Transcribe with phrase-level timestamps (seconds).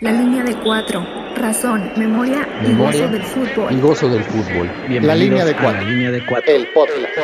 [0.00, 1.04] La línea de cuatro.
[1.34, 3.72] Razón, memoria, y gozo del fútbol.
[3.72, 4.70] Y gozo del fútbol.
[4.88, 5.82] la línea de cuatro.
[5.82, 6.54] La línea de cuatro.
[6.54, 7.18] El podcast.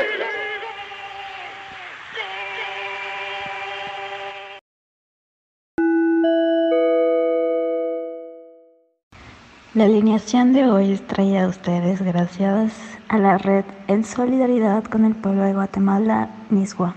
[9.75, 12.73] La alineación de hoy es traída a ustedes gracias
[13.09, 16.97] a la red En Solidaridad con el Pueblo de Guatemala, Niswa.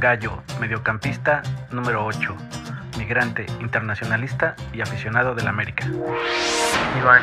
[0.00, 2.34] Gallo, mediocampista número 8,
[3.02, 5.84] migrante, internacionalista y aficionado del América.
[7.00, 7.22] Iván,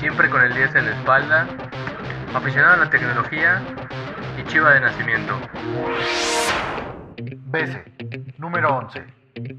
[0.00, 1.46] siempre con el 10 en la espalda,
[2.34, 3.60] aficionado a la tecnología
[4.38, 5.38] y chiva de nacimiento.
[7.50, 7.84] Bese,
[8.38, 9.04] número 11,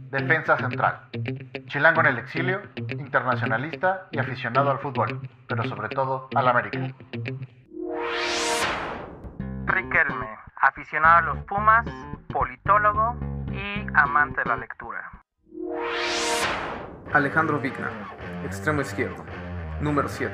[0.10, 1.10] defensa central.
[1.68, 6.80] Chilango en el exilio, internacionalista y aficionado al fútbol, pero sobre todo al América.
[9.68, 11.86] Riquelme, aficionado a los Pumas,
[12.30, 15.10] politólogo y amante de la lectura.
[17.14, 17.90] Alejandro Vigna,
[18.44, 19.24] extremo izquierdo,
[19.80, 20.34] número 7,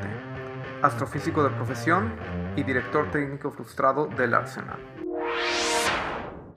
[0.82, 2.14] astrofísico de profesión
[2.56, 4.80] y director técnico frustrado del Arsenal.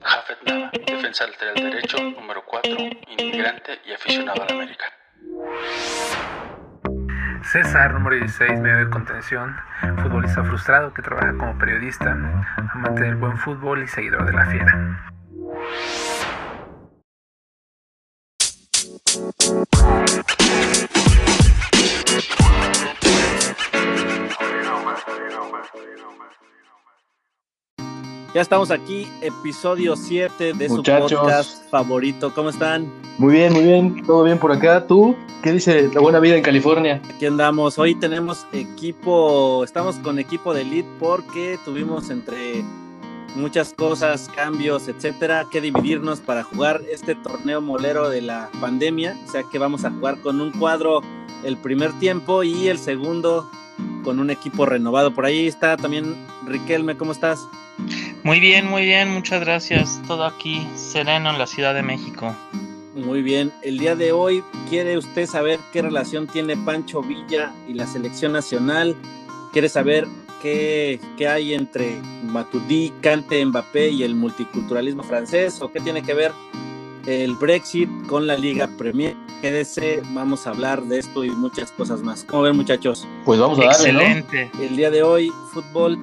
[0.01, 2.71] Jafet Nama, defensa lateral derecho, número 4,
[3.19, 4.85] inmigrante y aficionado a la América.
[7.43, 9.55] César, número 16, medio de contención,
[10.01, 12.11] futbolista frustrado que trabaja como periodista,
[12.73, 15.13] amante del buen fútbol y seguidor de la fiera.
[28.33, 32.33] Ya estamos aquí, episodio 7 de su podcast favorito.
[32.33, 32.91] ¿Cómo están?
[33.19, 34.03] Muy bien, muy bien.
[34.07, 34.87] Todo bien por acá.
[34.87, 35.15] ¿Tú?
[35.43, 36.99] ¿Qué dice la buena vida en California?
[37.13, 37.77] Aquí andamos.
[37.77, 42.63] Hoy tenemos equipo, estamos con equipo de elite porque tuvimos entre
[43.35, 49.17] muchas cosas, cambios, etcétera, que dividirnos para jugar este torneo molero de la pandemia.
[49.27, 51.01] O sea que vamos a jugar con un cuadro
[51.43, 53.49] el primer tiempo y el segundo
[54.03, 55.13] con un equipo renovado.
[55.13, 57.47] Por ahí está también Riquelme, ¿cómo estás?
[58.23, 60.01] Muy bien, muy bien, muchas gracias.
[60.07, 62.35] Todo aquí sereno en la Ciudad de México.
[62.95, 67.73] Muy bien, el día de hoy quiere usted saber qué relación tiene Pancho Villa y
[67.73, 68.95] la selección nacional.
[69.51, 70.07] Quiere saber
[70.43, 76.13] qué, qué hay entre Matuidi, Cante, Mbappé y el multiculturalismo francés o qué tiene que
[76.13, 76.33] ver
[77.07, 79.15] el Brexit con la Liga Premier.
[79.41, 82.25] Quédese, vamos a hablar de esto y muchas cosas más.
[82.25, 83.07] ¿Cómo ven, muchachos?
[83.25, 84.51] Pues vamos a darle, Excelente.
[84.61, 85.97] El día de hoy, fútbol,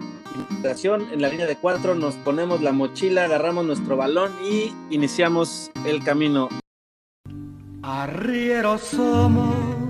[0.51, 5.71] invitación en la línea de cuatro, nos ponemos la mochila, agarramos nuestro balón y iniciamos
[5.87, 6.49] el camino.
[7.83, 9.90] Arrieros somos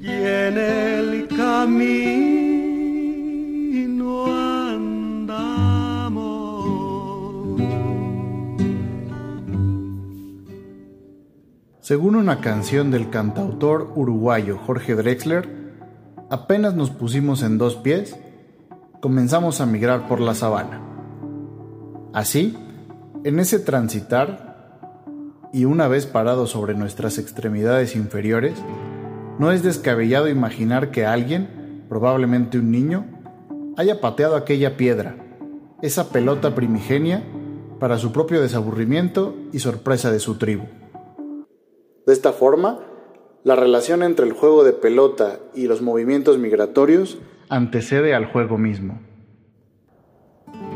[0.00, 1.84] y en el camino
[4.34, 5.60] andamos.
[11.80, 15.46] Según una canción del cantautor uruguayo Jorge Drexler,
[16.30, 18.16] apenas nos pusimos en dos pies,
[19.00, 20.80] comenzamos a migrar por la sabana.
[22.14, 22.56] Así,
[23.24, 24.48] en ese transitar,
[25.52, 28.54] y una vez parados sobre nuestras extremidades inferiores,
[29.40, 33.06] no es descabellado imaginar que alguien, probablemente un niño,
[33.78, 35.16] haya pateado aquella piedra,
[35.80, 37.24] esa pelota primigenia,
[37.78, 40.64] para su propio desaburrimiento y sorpresa de su tribu.
[42.06, 42.80] De esta forma,
[43.42, 47.16] la relación entre el juego de pelota y los movimientos migratorios
[47.48, 49.00] antecede al juego mismo.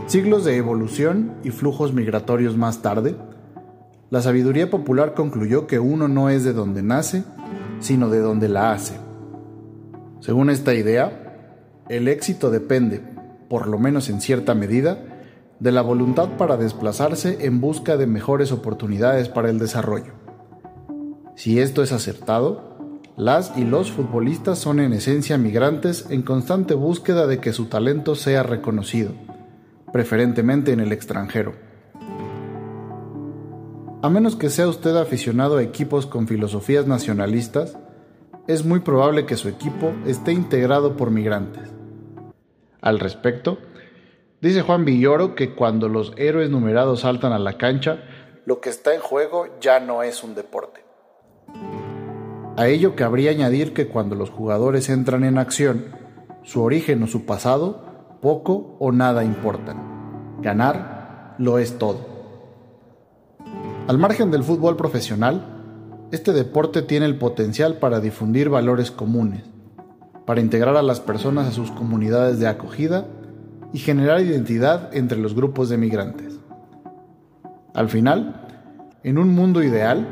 [0.06, 3.14] Siglos de evolución y flujos migratorios más tarde,
[4.08, 7.24] la sabiduría popular concluyó que uno no es de donde nace,
[7.80, 8.98] sino de donde la hace.
[10.20, 13.02] Según esta idea, el éxito depende,
[13.48, 14.98] por lo menos en cierta medida,
[15.60, 20.14] de la voluntad para desplazarse en busca de mejores oportunidades para el desarrollo.
[21.36, 22.74] Si esto es acertado,
[23.16, 28.14] las y los futbolistas son en esencia migrantes en constante búsqueda de que su talento
[28.14, 29.12] sea reconocido,
[29.92, 31.63] preferentemente en el extranjero.
[34.04, 37.78] A menos que sea usted aficionado a equipos con filosofías nacionalistas,
[38.46, 41.70] es muy probable que su equipo esté integrado por migrantes.
[42.82, 43.56] Al respecto,
[44.42, 48.04] dice Juan Villoro que cuando los héroes numerados saltan a la cancha,
[48.44, 50.84] lo que está en juego ya no es un deporte.
[52.58, 55.96] A ello cabría añadir que cuando los jugadores entran en acción,
[56.42, 60.42] su origen o su pasado poco o nada importan.
[60.42, 62.13] Ganar lo es todo.
[63.86, 65.44] Al margen del fútbol profesional,
[66.10, 69.42] este deporte tiene el potencial para difundir valores comunes,
[70.24, 73.06] para integrar a las personas a sus comunidades de acogida
[73.74, 76.38] y generar identidad entre los grupos de migrantes.
[77.74, 78.40] Al final,
[79.02, 80.08] En un mundo ideal,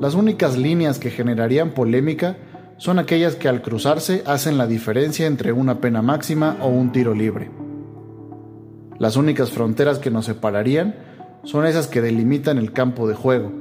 [0.00, 2.36] las únicas líneas que generarían polémica
[2.76, 7.14] son aquellas que al cruzarse hacen la diferencia entre una pena máxima o un tiro
[7.14, 7.50] libre.
[9.00, 10.94] Las únicas fronteras que nos separarían
[11.44, 13.52] son esas que delimitan el campo de juego,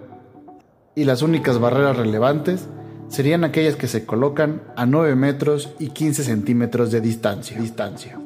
[0.95, 2.67] y las únicas barreras relevantes
[3.09, 7.59] serían aquellas que se colocan a 9 metros y 15 centímetros de distancia.
[7.59, 8.17] distancia.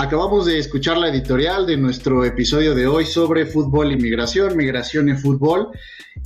[0.00, 5.08] Acabamos de escuchar la editorial de nuestro episodio de hoy sobre fútbol y migración, migración
[5.08, 5.70] y fútbol.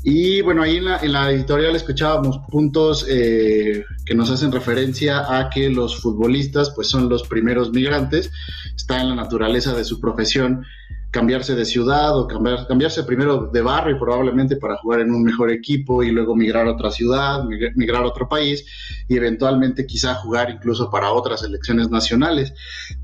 [0.04, 5.70] Y bueno, ahí en la, editorial escuchábamos puntos eh, que nos hacen referencia a que
[5.70, 8.30] los futbolistas pues son los primeros migrantes,
[8.76, 10.66] está en la naturaleza de su profesión
[11.12, 15.50] cambiarse de ciudad o cambiar, cambiarse primero de barrio probablemente para jugar en un mejor
[15.50, 18.64] equipo y luego migrar a otra ciudad, migrar a otro país
[19.08, 22.54] y eventualmente quizá jugar incluso para otras selecciones nacionales.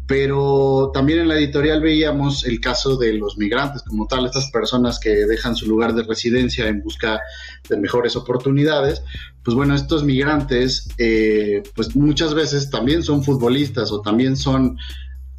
[0.07, 4.99] Pero también en la editorial veíamos el caso de los migrantes como tal, estas personas
[4.99, 7.21] que dejan su lugar de residencia en busca
[7.69, 9.03] de mejores oportunidades.
[9.45, 14.79] Pues bueno, estos migrantes eh, pues muchas veces también son futbolistas o también son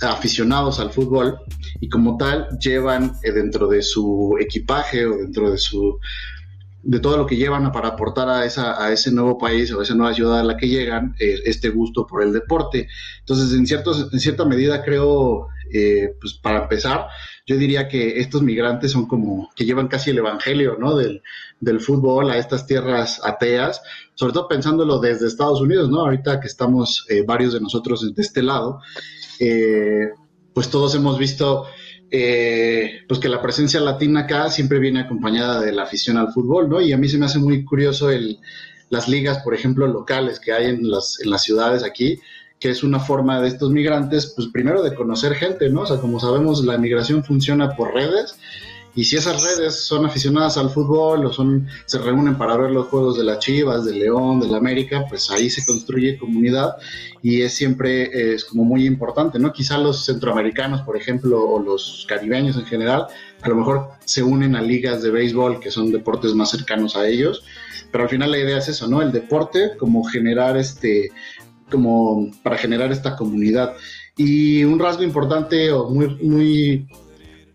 [0.02, 1.40] aficionados al fútbol
[1.80, 6.00] y como tal llevan eh, dentro de su equipaje o dentro de su
[6.82, 9.84] de todo lo que llevan para aportar a, esa, a ese nuevo país o a
[9.84, 12.88] esa nueva ciudad a la que llegan, eh, este gusto por el deporte.
[13.20, 17.08] Entonces, en, cierto, en cierta medida creo, eh, pues para empezar,
[17.46, 20.96] yo diría que estos migrantes son como que llevan casi el evangelio, ¿no?
[20.96, 21.22] Del,
[21.60, 23.82] del fútbol a estas tierras ateas,
[24.16, 26.00] sobre todo pensándolo desde Estados Unidos, ¿no?
[26.00, 28.80] Ahorita que estamos varios de nosotros de este lado,
[29.40, 30.10] eh,
[30.54, 31.66] pues todos hemos visto
[32.12, 36.70] eh, pues que la presencia latina acá siempre viene acompañada de la afición al fútbol,
[36.70, 36.82] ¿no?
[36.82, 38.40] Y a mí se me hace muy curioso el,
[38.90, 42.20] las ligas, por ejemplo, locales que hay en las, en las ciudades aquí,
[42.60, 45.82] que es una forma de estos migrantes, pues primero de conocer gente, ¿no?
[45.82, 48.38] O sea, como sabemos, la migración funciona por redes
[48.96, 52.88] y si esas redes son aficionadas al fútbol o son, se reúnen para ver los
[52.88, 56.76] juegos de las Chivas, del León, del América, pues ahí se construye comunidad
[57.22, 59.54] y es siempre es como muy importante, ¿no?
[59.54, 63.08] Quizá los centroamericanos, por ejemplo, o los caribeños en general,
[63.42, 67.08] a lo mejor se unen a ligas de béisbol que son deportes más cercanos a
[67.08, 67.44] ellos,
[67.92, 69.02] pero al final la idea es eso, ¿no?
[69.02, 71.12] El deporte como generar este,
[71.70, 73.74] como para generar esta comunidad.
[74.18, 76.88] Y un rasgo importante o muy, muy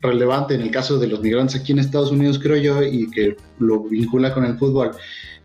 [0.05, 3.37] relevante en el caso de los migrantes aquí en Estados Unidos, creo yo, y que
[3.59, 4.93] lo vincula con el fútbol,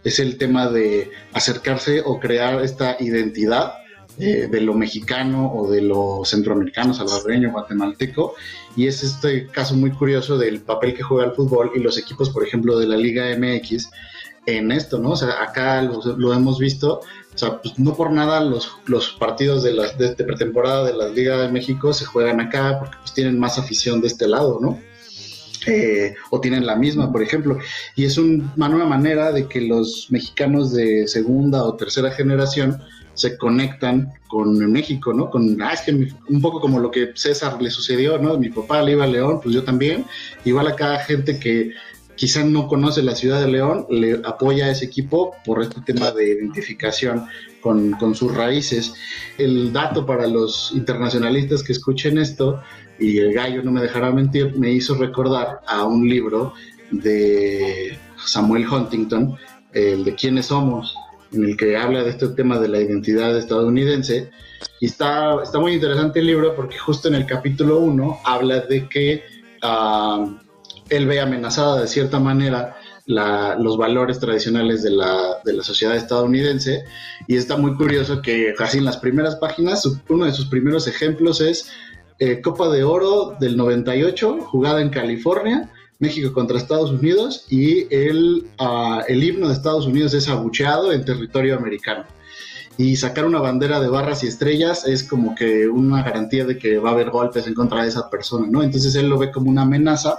[0.03, 3.73] es el tema de acercarse o crear esta identidad
[4.17, 8.35] eh, de lo mexicano o de lo centroamericano, salvadoreño, guatemalteco,
[8.75, 12.29] y es este caso muy curioso del papel que juega el fútbol y los equipos,
[12.29, 13.89] por ejemplo, de la Liga MX
[14.45, 15.11] en esto, ¿no?
[15.11, 17.01] O sea, acá lo, hemos visto,
[17.39, 21.07] o sea, pues no por nada los, los partidos de, la, de, pretemporada de la
[21.07, 24.77] Liga de México se juegan acá porque pues tienen más afición de este lado, ¿no?
[25.65, 27.57] Eh, o tienen la misma, por ejemplo.
[27.95, 32.81] Y es un, una manera de que los mexicanos de segunda o tercera generación
[33.13, 35.29] se conectan con México, ¿no?
[35.29, 38.37] Con, ah, es que un poco como lo que César le sucedió, ¿no?
[38.37, 40.05] Mi papá le iba a León, pues yo también.
[40.43, 41.71] Igual acá gente que
[42.19, 46.11] quizá no conoce la ciudad de León, le apoya a ese equipo por este tema
[46.11, 47.25] de identificación
[47.61, 48.93] con, sus raíces.
[49.37, 52.61] El dato para los internacionalistas que escuchen esto,
[52.99, 56.53] y el gallo no me dejará mentir, me hizo recordar a un libro
[56.91, 59.37] de Samuel Huntington,
[59.71, 60.93] el de quiénes somos,
[61.31, 64.29] en el que habla de este tema de la identidad estadounidense.
[64.81, 68.89] Y está, está muy interesante el libro porque justo en el capítulo 1 habla de
[68.89, 69.23] que...
[69.63, 70.48] Uh,
[70.89, 76.83] él ve amenazada de cierta manera los valores tradicionales de la, de la, sociedad estadounidense
[77.27, 81.41] y está muy curioso que casi en las primeras páginas uno de sus primeros ejemplos
[81.41, 81.71] es
[82.19, 88.47] eh, Copa de Oro del 98 jugada en California México contra Estados Unidos y el,
[88.59, 92.05] ah, el himno de Estados Unidos es abucheado en territorio americano
[92.79, 96.77] y sacar una bandera de barras y estrellas es como que una garantía de que
[96.77, 98.63] va a haber golpes en contra de esa persona, ¿no?
[98.63, 100.17] Entonces él lo ve como una amenaza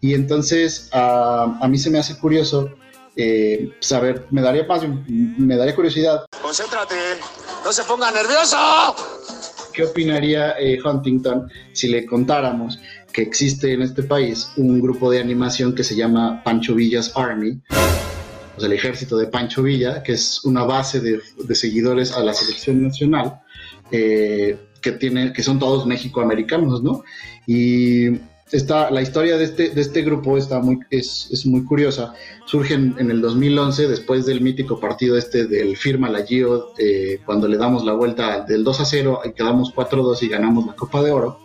[0.00, 2.70] y entonces a mí se me hace curioso
[3.16, 6.26] eh, saber, me daría paz, me daría curiosidad.
[6.42, 6.94] Concéntrate,
[7.64, 8.56] no se ponga nervioso.
[9.72, 12.78] ¿Qué opinaría eh, Huntington si le contáramos
[13.12, 17.60] que existe en este país un grupo de animación que se llama Pancho Villas Army?
[18.56, 21.20] O sea, el ejército de Pancho Villa, que es una base de,
[21.54, 23.40] seguidores a la selección nacional,
[23.90, 27.04] eh, que, tiene, que son todos mexicoamericanos, ¿no?
[27.46, 28.10] Y
[28.52, 32.14] Está, la historia de este, de este grupo está muy, es, es muy curiosa.
[32.44, 37.48] Surge en, el 2011, después del mítico partido este del Firma la Gio, eh, cuando
[37.48, 41.02] le damos la vuelta del 2 a 0 y quedamos 4-2 y ganamos la Copa
[41.02, 41.40] de Oro.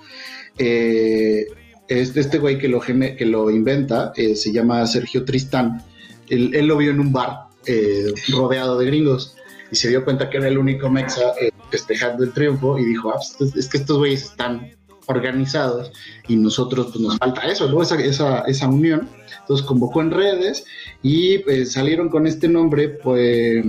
[0.57, 1.47] Eh,
[1.87, 5.81] este, güey que lo, que lo inventa eh, se llama Sergio Tristán.
[6.27, 7.47] Él, lo vio en un bar
[8.31, 9.35] rodeado de gringos
[9.71, 11.33] y se dio cuenta que era el único mexa
[11.71, 14.71] festejando el triunfo y dijo, ah, pues, es que estos güeyes están
[15.09, 15.91] organizados
[16.27, 17.81] y nosotros pues nos falta eso, ¿no?
[17.81, 19.09] esa, esa, esa unión.
[19.41, 20.65] Entonces convocó en redes
[21.01, 23.65] y pues, salieron con este nombre, pues,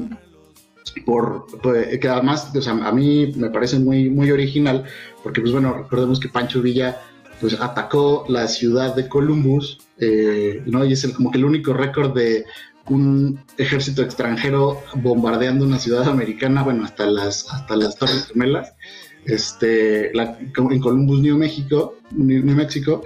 [1.04, 4.84] por, pues, que además, a mí me parece muy, muy original,
[5.22, 7.00] porque pues bueno, recordemos que Pancho Villa
[7.40, 10.84] pues atacó la ciudad de Columbus, eh, ¿no?
[10.84, 12.44] Y es el, como que el único récord de
[12.88, 18.74] un ejército extranjero bombardeando una ciudad americana, bueno, hasta las, hasta las Torres Gemelas
[19.24, 23.02] este, la, en Columbus, New México, New, México.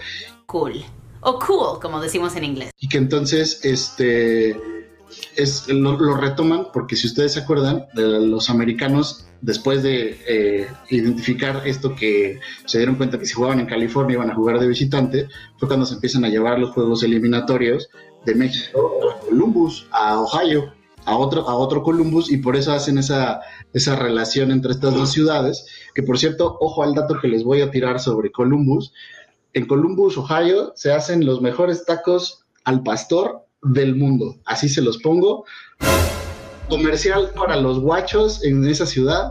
[0.46, 0.84] Cool.
[1.20, 2.70] O cool, como decimos en inglés.
[2.78, 4.56] Y que entonces, este,
[5.36, 10.68] es, lo, lo, retoman porque si ustedes se acuerdan, de los americanos, después de eh,
[10.90, 14.66] identificar esto que se dieron cuenta que si jugaban en California iban a jugar de
[14.66, 15.28] visitante,
[15.58, 17.88] fue cuando se empiezan a llevar los juegos eliminatorios
[18.24, 20.72] de México a Columbus, a Ohio,
[21.04, 23.40] a otro, a otro Columbus, y por eso hacen esa,
[23.74, 27.60] esa relación entre estas dos ciudades, que por cierto, ojo al dato que les voy
[27.60, 28.92] a tirar sobre Columbus.
[29.52, 34.36] En Columbus, Ohio, se hacen los mejores tacos al pastor del mundo.
[34.46, 35.44] Así se los pongo.
[36.68, 39.30] Comercial para los guachos en esa ciudad.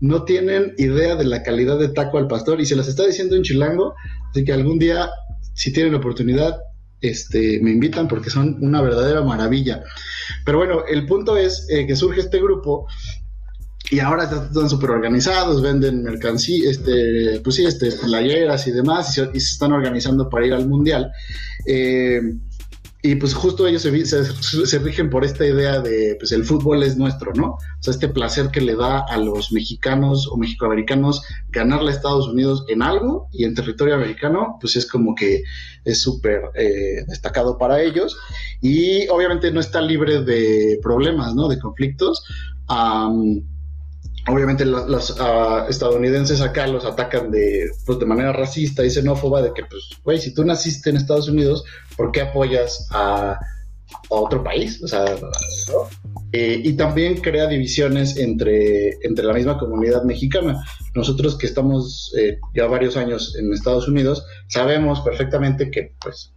[0.00, 3.36] No tienen idea de la calidad de taco al pastor y se las está diciendo
[3.36, 3.94] en Chilango.
[4.30, 5.10] Así que algún día,
[5.54, 6.56] si tienen oportunidad,
[7.02, 9.82] este, me invitan porque son una verdadera maravilla.
[10.46, 12.86] Pero bueno, el punto es eh, que surge este grupo
[13.92, 19.20] y ahora están súper organizados, venden mercancía, este, pues sí, este, playeras y demás, y
[19.20, 21.12] se, están organizando para ir al mundial.
[21.66, 22.22] Eh,
[23.02, 26.96] y pues justo ellos se, se, rigen por esta idea de, pues el fútbol es
[26.96, 27.48] nuestro, ¿no?
[27.48, 32.28] O sea, este placer que le da a los mexicanos o mexicoamericanos ganarle a Estados
[32.28, 35.42] Unidos en algo y en territorio americano, pues es como que
[35.84, 38.16] es súper eh, destacado para ellos.
[38.62, 41.48] Y obviamente no está libre de problemas, ¿no?
[41.48, 42.24] De conflictos.
[44.28, 49.52] Obviamente los, uh, estadounidenses acá los atacan de, pues, de manera racista y xenófoba de
[49.52, 51.64] que, pues, güey, si tú naciste en Estados Unidos,
[51.96, 53.38] ¿por qué apoyas a,
[54.08, 54.82] otro país?
[54.82, 55.04] O sea,
[56.32, 60.64] eh, y también crea divisiones entre, entre la misma comunidad mexicana.
[60.94, 66.31] Nosotros que estamos eh, ya varios años en Estados Unidos, sabemos perfectamente que, pues,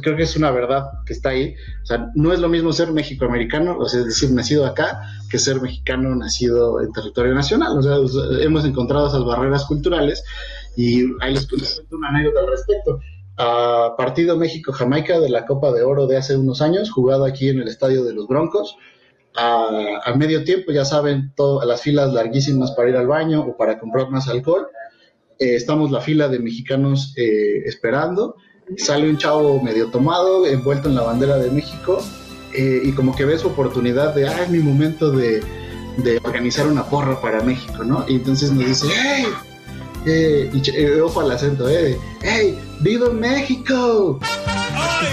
[0.00, 1.54] creo que es una verdad que está ahí.
[1.82, 5.38] O sea, no es lo mismo ser mexicoamericano, o sea, es decir, nacido acá, que
[5.38, 7.78] ser mexicano nacido en territorio nacional.
[7.78, 7.96] O sea,
[8.42, 10.24] hemos encontrado esas barreras culturales
[10.76, 13.00] y ahí les cuento una anécdota al respecto.
[13.38, 17.60] Uh, partido México-Jamaica de la Copa de Oro de hace unos años, jugado aquí en
[17.60, 18.76] el estadio de los Broncos.
[19.36, 23.56] Uh, a medio tiempo, ya saben, todo, las filas larguísimas para ir al baño o
[23.56, 24.66] para comprar más alcohol.
[25.40, 28.36] Eh, estamos la fila de mexicanos eh, esperando
[28.76, 32.02] sale un chavo medio tomado, envuelto en la bandera de México,
[32.52, 35.42] eh, y como que ve su oportunidad de, ah, es mi momento de,
[35.98, 38.04] de, organizar una porra para México, ¿no?
[38.08, 39.26] Y entonces nos dice, ¡hey!
[40.06, 41.98] Eh, y, eh, ojo al acento, ¿eh?
[42.22, 42.58] ¡Hey!
[42.80, 44.18] ¡Viva México!
[44.22, 45.08] ¡Ay!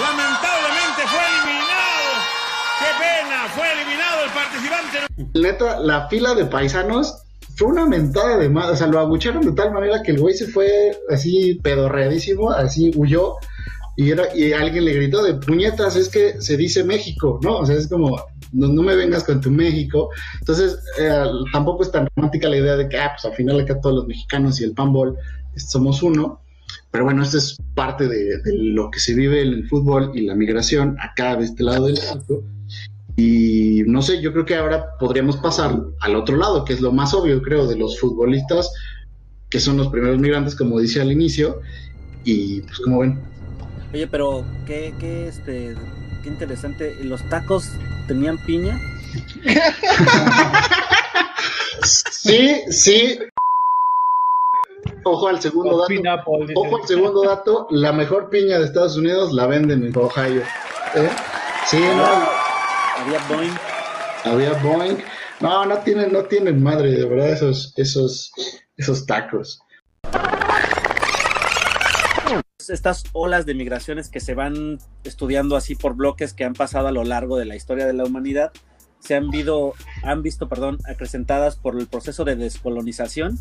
[0.00, 2.10] Lamentablemente fue eliminado.
[2.78, 3.48] ¡Qué pena!
[3.54, 4.98] Fue eliminado el participante.
[5.38, 7.22] Neta, la fila de paisanos
[7.60, 10.34] fue una mentada de más, o sea, lo abucharon de tal manera que el güey
[10.34, 13.34] se fue así pedorreadísimo, así huyó,
[13.98, 17.58] y era, y alguien le gritó de puñetas, es que se dice México, ¿no?
[17.58, 18.18] O sea, es como,
[18.52, 20.08] no, no me vengas con tu México.
[20.38, 21.12] Entonces, eh,
[21.52, 24.06] tampoco es tan romántica la idea de que, ah, pues al final acá todos los
[24.06, 25.18] mexicanos y el panball
[25.54, 26.40] somos uno.
[26.90, 30.34] Pero bueno, esto es parte de, lo que se vive en el fútbol y la
[30.34, 32.42] migración acá de este lado del charco.
[33.20, 36.90] Y no sé, yo creo que ahora podríamos pasar al otro lado, que es lo
[36.90, 38.72] más obvio, creo, de los futbolistas,
[39.50, 41.60] que son los primeros migrantes, como dice al inicio,
[42.24, 43.20] y pues como ven.
[43.92, 45.74] Oye, pero qué, qué, este,
[46.22, 47.68] qué interesante, ¿los tacos
[48.08, 48.80] tenían piña?
[51.84, 53.18] sí, sí.
[55.04, 56.30] Ojo al segundo dato.
[56.54, 60.40] Ojo al segundo dato, la mejor piña de Estados Unidos la venden en Ohio.
[60.94, 61.10] ¿Eh?
[61.66, 62.39] Sí, no.
[63.00, 63.54] Había Boeing.
[64.24, 64.98] Había Boeing.
[65.40, 68.30] No, no tienen, no tienen madre, de verdad, esos, esos,
[68.76, 69.58] esos tacos.
[72.68, 76.92] Estas olas de migraciones que se van estudiando así por bloques que han pasado a
[76.92, 78.52] lo largo de la historia de la humanidad,
[78.98, 83.38] se han, visto, han visto perdón, acrecentadas por el proceso de descolonización.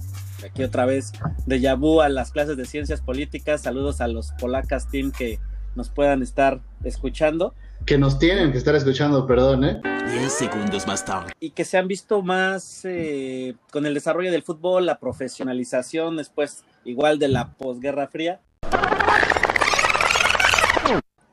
[0.50, 1.12] Aquí otra vez
[1.46, 3.64] de Yabu a las clases de ciencias políticas.
[3.64, 5.38] Saludos a los polacas team que
[5.76, 7.54] nos puedan estar escuchando.
[7.86, 9.82] Que nos tienen que estar escuchando, perdón, ¿eh?
[10.12, 11.32] 10 segundos más tarde.
[11.40, 16.64] Y que se han visto más eh, con el desarrollo del fútbol, la profesionalización después
[16.86, 18.42] igual de la posguerra fría.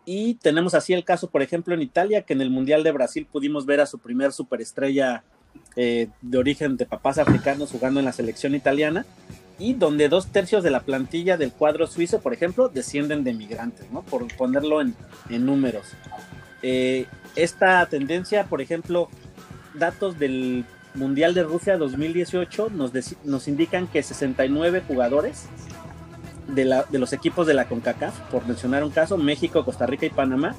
[0.05, 3.27] Y tenemos así el caso, por ejemplo, en Italia, que en el Mundial de Brasil
[3.31, 5.25] pudimos ver a su primer superestrella
[5.75, 9.05] eh, de origen de papás africanos jugando en la selección italiana
[9.59, 13.91] y donde dos tercios de la plantilla del cuadro suizo, por ejemplo, descienden de migrantes,
[13.91, 14.03] ¿no?
[14.03, 14.95] Por ponerlo en,
[15.29, 15.87] en números.
[16.63, 19.09] Eh, esta tendencia, por ejemplo,
[19.75, 22.93] datos del Mundial de Rusia 2018 nos,
[23.25, 25.45] nos indican que 69 jugadores
[26.49, 30.07] de, la, de, los equipos de la CONCACAF, por mencionar un caso, México, Costa Rica
[30.07, 30.57] y Panamá,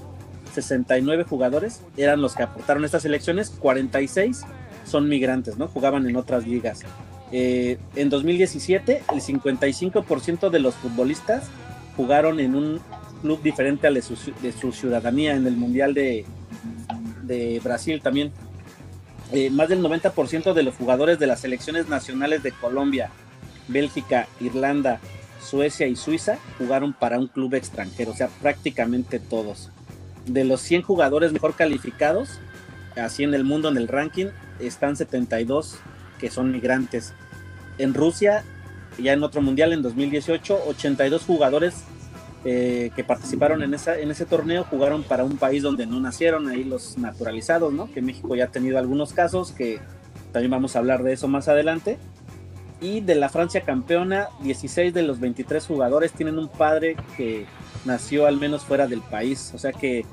[0.53, 4.43] 69 jugadores eran los que aportaron estas elecciones, 46
[4.85, 5.67] son migrantes, ¿no?
[5.67, 6.81] Jugaban en otras ligas.
[7.31, 11.49] Eh, en 2017, el 55% de los futbolistas
[11.95, 12.81] jugaron en un
[13.17, 16.25] club diferente al de su, ciudadanía en el Mundial de,
[17.23, 18.31] de Brasil también.
[19.31, 23.09] Eh, más del 90% de los jugadores de las selecciones nacionales de Colombia,
[23.67, 25.01] Bélgica, Irlanda,
[25.41, 29.69] Suecia y Suiza jugaron para un club extranjero, o sea, prácticamente todos.
[30.25, 32.39] De los 100 jugadores mejor calificados,
[32.95, 34.27] así en el mundo en el ranking,
[34.59, 35.77] están 72
[36.19, 37.13] que son migrantes.
[37.77, 38.43] En Rusia,
[38.97, 41.83] ya en otro mundial en 2018, 82 jugadores
[42.49, 46.47] eh, que participaron en, esa, en ese torneo jugaron para un país donde no nacieron,
[46.47, 47.91] ahí los naturalizados, ¿no?
[47.91, 49.81] Que México ya ha tenido algunos casos, que
[50.31, 51.97] también vamos a hablar de eso más adelante.
[52.79, 57.45] Y de la Francia campeona, 16 de los 23 jugadores tienen un padre que
[57.83, 60.05] nació al menos fuera del país, o sea que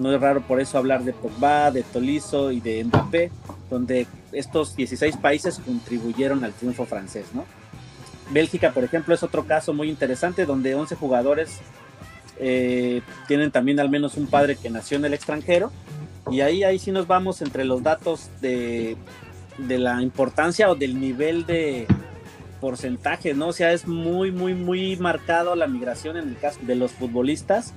[0.00, 3.30] no es raro por eso hablar de Pogba, de Tolizo y de Mbappé,
[3.70, 7.44] donde estos 16 países contribuyeron al triunfo francés, ¿no?
[8.30, 11.60] Bélgica, por ejemplo, es otro caso muy interesante donde 11 jugadores
[12.38, 15.72] eh, tienen también al menos un padre que nació en el extranjero.
[16.30, 18.96] Y ahí, ahí sí nos vamos entre los datos de,
[19.58, 21.86] de la importancia o del nivel de
[22.60, 23.48] porcentaje, ¿no?
[23.48, 27.74] O sea, es muy, muy, muy marcado la migración en el caso de los futbolistas.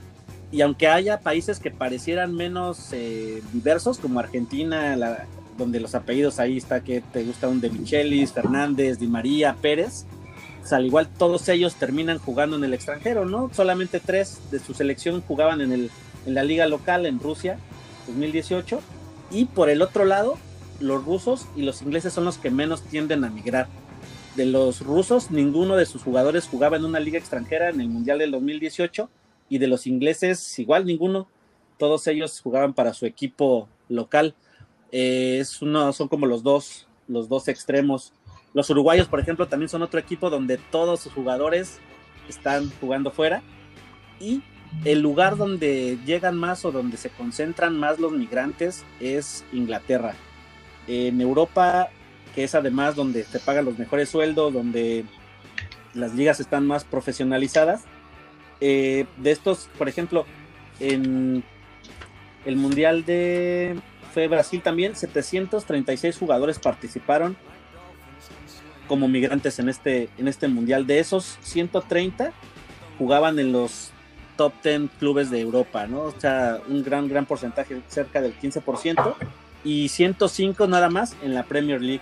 [0.52, 5.28] Y aunque haya países que parecieran menos eh, diversos, como Argentina, la,
[5.60, 10.06] donde los apellidos ahí está que te gusta un de Michelis, Fernández, Di María, Pérez,
[10.72, 13.50] al igual todos ellos terminan jugando en el extranjero, ¿no?
[13.54, 15.91] Solamente tres de su selección jugaban en, el,
[16.26, 17.58] en la liga local en Rusia
[18.08, 18.80] 2018
[19.32, 20.38] y por el otro lado
[20.80, 23.67] los rusos y los ingleses son los que menos tienden a migrar.
[24.36, 28.19] De los rusos ninguno de sus jugadores jugaba en una liga extranjera en el Mundial
[28.19, 29.10] del 2018
[29.50, 31.28] y de los ingleses igual ninguno,
[31.78, 34.36] todos ellos jugaban para su equipo local.
[34.91, 38.13] Eh, es uno, son como los dos, los dos extremos
[38.54, 41.80] los uruguayos, por ejemplo, también son otro equipo donde todos sus jugadores
[42.28, 43.42] están jugando fuera.
[44.20, 44.42] Y
[44.86, 50.16] el lugar donde llegan más o donde se concentran más los migrantes es Inglaterra.
[50.88, 51.90] En Europa,
[52.34, 55.06] que es además donde te pagan los mejores sueldos, donde
[55.94, 57.84] las ligas están más profesionalizadas.
[58.62, 60.26] Eh, de estos, por ejemplo,
[60.80, 61.44] en
[62.46, 63.80] el Mundial de
[64.14, 67.38] fue Brasil también, 736 jugadores participaron
[68.89, 70.86] como migrantes en este, en este mundial.
[70.86, 72.34] De esos 130
[72.97, 73.91] jugaban en los
[74.36, 76.02] top 10 clubes de Europa, ¿no?
[76.02, 79.15] O sea, un gran, gran porcentaje, cerca del 15%,
[79.63, 82.02] y 105 nada más en la Premier League.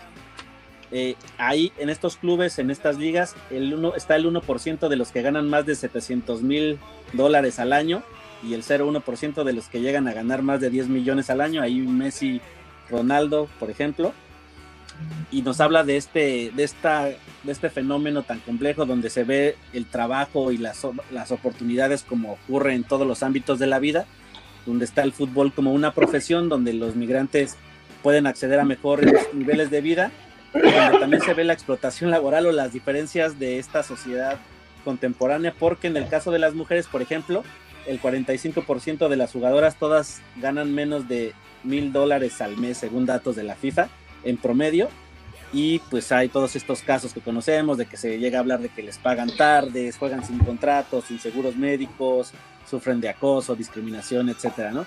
[0.92, 5.12] Eh, ahí, en estos clubes, en estas ligas, el uno, está el 1% de los
[5.12, 6.80] que ganan más de 700 mil
[7.12, 8.04] dólares al año
[8.42, 11.62] y el 0,1% de los que llegan a ganar más de 10 millones al año.
[11.62, 12.40] Ahí Messi,
[12.90, 14.14] Ronaldo, por ejemplo
[15.32, 19.56] y nos habla de este, de esta, de este fenómeno tan complejo donde se ve
[19.74, 24.06] el trabajo y las, las oportunidades como ocurre en todos los ámbitos de la vida,
[24.66, 27.58] donde está el fútbol como una profesión donde los migrantes
[28.04, 30.12] pueden acceder a mejores niveles de vida,
[30.54, 34.38] donde también se ve la explotación laboral o las diferencias de esta sociedad
[34.86, 37.44] contemporánea, porque en el caso de las mujeres, por ejemplo,
[37.86, 41.34] el 45% de las jugadoras todas ganan menos de
[41.64, 43.90] mil dólares al mes, según datos de la FIFA
[44.28, 44.90] en promedio.
[45.54, 48.70] Y pues hay todos estos casos que conocemos de que se llega a hablar de
[48.70, 52.34] que les pagan tarde, juegan sin contratos, sin seguros médicos,
[52.70, 54.86] sufren de acoso, discriminación, etcétera, ¿no?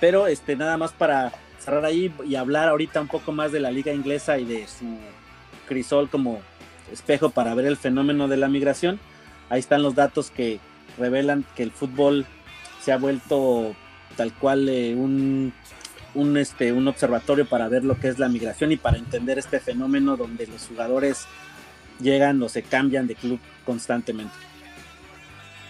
[0.00, 3.70] Pero este, nada más para cerrar ahí y hablar ahorita un poco más de la
[3.70, 4.84] liga inglesa y de su
[5.66, 6.40] crisol como
[6.92, 9.00] espejo para ver el fenómeno de la migración.
[9.48, 10.60] Ahí están los datos que
[10.98, 12.26] revelan que el fútbol
[12.80, 13.74] se ha vuelto
[14.16, 15.52] tal cual eh, un
[16.14, 19.60] un, este, un observatorio para ver lo que es la migración y para entender este
[19.60, 21.26] fenómeno donde los jugadores
[22.00, 24.34] llegan o se cambian de club constantemente.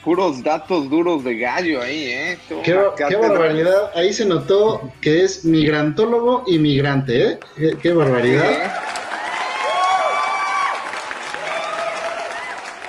[0.04, 2.38] Puros datos duros de gallo ahí, ¿eh?
[2.64, 2.76] Qué,
[3.08, 3.92] qué, barbaridad.
[3.94, 7.38] Ahí se notó que es migrantólogo y migrante, ¿eh?
[7.56, 8.72] Qué, qué barbaridad.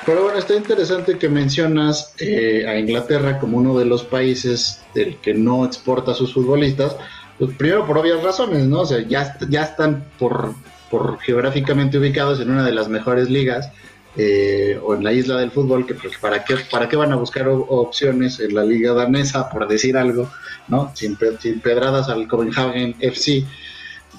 [0.06, 5.18] Pero bueno, está interesante que mencionas eh, a Inglaterra como uno de los países del
[5.18, 6.98] que no exporta a sus futbolistas.
[7.40, 8.82] Pues primero por obvias razones, ¿no?
[8.82, 10.54] O sea, ya, ya están por,
[10.90, 13.72] por geográficamente ubicados en una de las mejores ligas
[14.16, 17.16] eh, o en la isla del fútbol, que pues para qué, para qué van a
[17.16, 20.30] buscar opciones en la liga danesa, por decir algo,
[20.68, 20.92] ¿no?
[20.94, 23.44] Sin, sin pedradas al Copenhagen FC.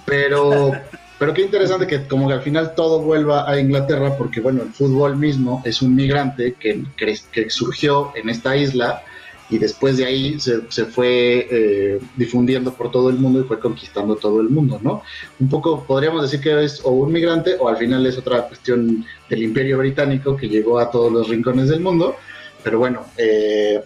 [0.04, 0.72] Pero,
[1.16, 4.72] pero qué interesante que como que al final todo vuelva a Inglaterra, porque bueno, el
[4.72, 9.04] fútbol mismo es un migrante que, que surgió en esta isla
[9.50, 13.60] y después de ahí se, se fue eh, difundiendo por todo el mundo y fue
[13.60, 15.02] conquistando todo el mundo, ¿no?
[15.38, 19.04] Un poco podríamos decir que es o un migrante o al final es otra cuestión
[19.28, 22.16] del imperio británico que llegó a todos los rincones del mundo,
[22.62, 23.82] pero bueno, eh,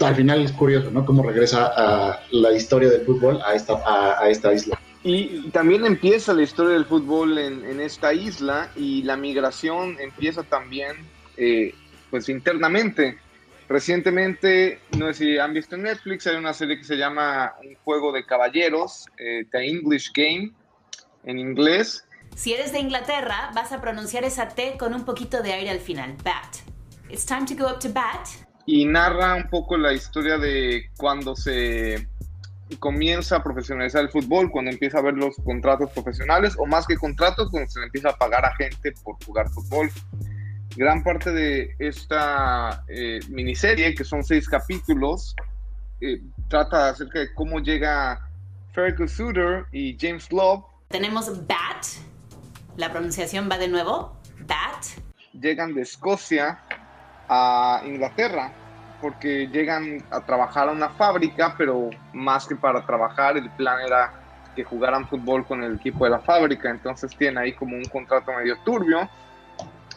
[0.00, 1.06] al final es curioso, ¿no?
[1.06, 4.78] Cómo regresa a la historia del fútbol a esta, a, esta isla.
[5.02, 10.42] Y también empieza la historia del fútbol en, en esta isla y la migración empieza
[10.42, 10.96] también,
[11.38, 11.74] eh,
[12.10, 13.16] pues internamente
[13.68, 17.74] Recientemente, no sé si han visto en Netflix, hay una serie que se llama Un
[17.84, 20.52] juego de caballeros, eh, The English Game,
[21.24, 22.06] en inglés.
[22.34, 25.80] Si eres de Inglaterra, vas a pronunciar esa T con un poquito de aire al
[25.80, 26.16] final.
[26.24, 26.56] Bat.
[27.10, 28.26] It's time to go up to bat.
[28.64, 32.08] Y narra un poco la historia de cuando se
[32.78, 36.96] comienza a profesionalizar el fútbol, cuando empieza a ver los contratos profesionales, o más que
[36.96, 39.90] contratos, cuando se le empieza a pagar a gente por jugar fútbol
[40.78, 45.34] gran parte de esta eh, miniserie, que son seis capítulos,
[46.00, 48.20] eh, trata acerca de cómo llega
[48.72, 50.64] Fergus Suter y James Love.
[50.86, 51.84] Tenemos Bat,
[52.76, 54.84] la pronunciación va de nuevo, Bat.
[55.32, 56.60] Llegan de Escocia
[57.28, 58.52] a Inglaterra
[59.00, 64.12] porque llegan a trabajar a una fábrica, pero más que para trabajar, el plan era
[64.54, 68.32] que jugaran fútbol con el equipo de la fábrica, entonces tienen ahí como un contrato
[68.32, 69.08] medio turbio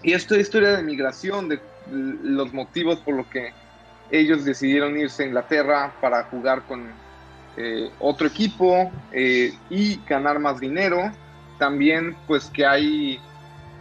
[0.04, 1.60] y esta historia de migración, de
[1.90, 3.54] los motivos por los que
[4.10, 6.92] ellos decidieron irse a Inglaterra para jugar con
[7.58, 11.12] eh, otro equipo eh, y ganar más dinero.
[11.60, 13.20] También pues que hay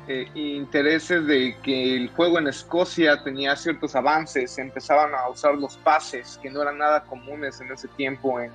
[0.08, 5.76] eh, intereses de que el juego en Escocia tenía ciertos avances, empezaban a usar los
[5.78, 8.50] pases que no eran nada comunes en ese tiempo en,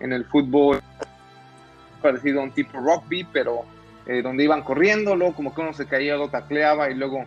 [0.00, 0.82] en el fútbol,
[2.02, 3.64] parecido a un tipo rugby, pero
[4.06, 7.24] eh, donde iban corriendo, luego como que uno se caía, lo tacleaba y luego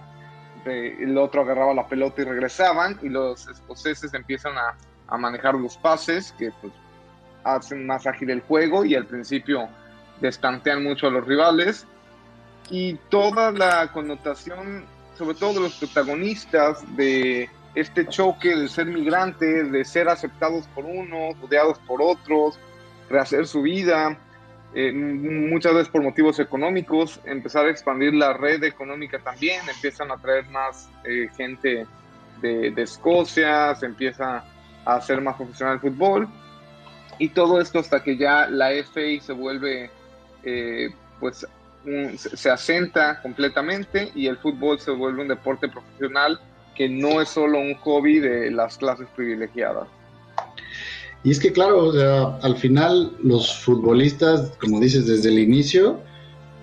[0.65, 5.55] eh, el otro agarraba la pelota y regresaban y los escoceses empiezan a, a manejar
[5.55, 6.73] los pases que pues
[7.43, 9.69] hacen más ágil el juego y al principio
[10.21, 11.85] destantean mucho a los rivales.
[12.69, 14.85] Y toda la connotación,
[15.17, 20.83] sobre todo de los protagonistas de este choque de ser migrantes, de ser aceptados por
[20.85, 22.59] unos, rodeados por otros,
[23.09, 24.17] rehacer su vida,
[24.73, 30.17] eh, muchas veces por motivos económicos, empezar a expandir la red económica también, empiezan a
[30.17, 31.87] traer más eh, gente
[32.41, 34.43] de, Escocia, se empieza
[34.85, 36.27] a hacer más profesional el fútbol
[37.17, 39.89] y todo esto hasta que ya la FA se vuelve,
[40.43, 41.47] eh, pues
[42.17, 46.39] se asenta completamente y el fútbol se vuelve un deporte profesional
[46.75, 49.87] que no es solo un hobby de las clases privilegiadas.
[51.27, 55.99] Y es que, claro, o sea, al final los futbolistas, como dices desde el inicio,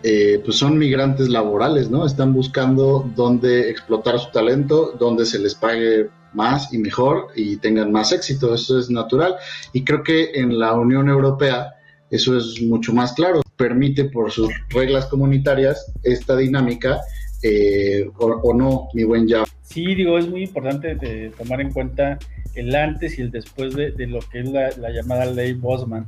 [0.02, 2.06] eh, pues son migrantes laborales, ¿no?
[2.06, 7.92] Están buscando dónde explotar su talento, dónde se les pague más y mejor y tengan
[7.92, 8.54] más éxito.
[8.54, 9.36] Eso es natural.
[9.74, 11.74] Y creo que en la Unión Europea
[12.10, 13.42] eso es mucho más claro.
[13.56, 17.02] Permite por sus reglas comunitarias esta dinámica
[17.42, 19.44] eh, o, no, mi buen ya.
[19.64, 22.18] Sí, digo, es muy importante de tomar en cuenta
[22.54, 26.06] el antes y el después de, lo que es la, llamada ley Bosman,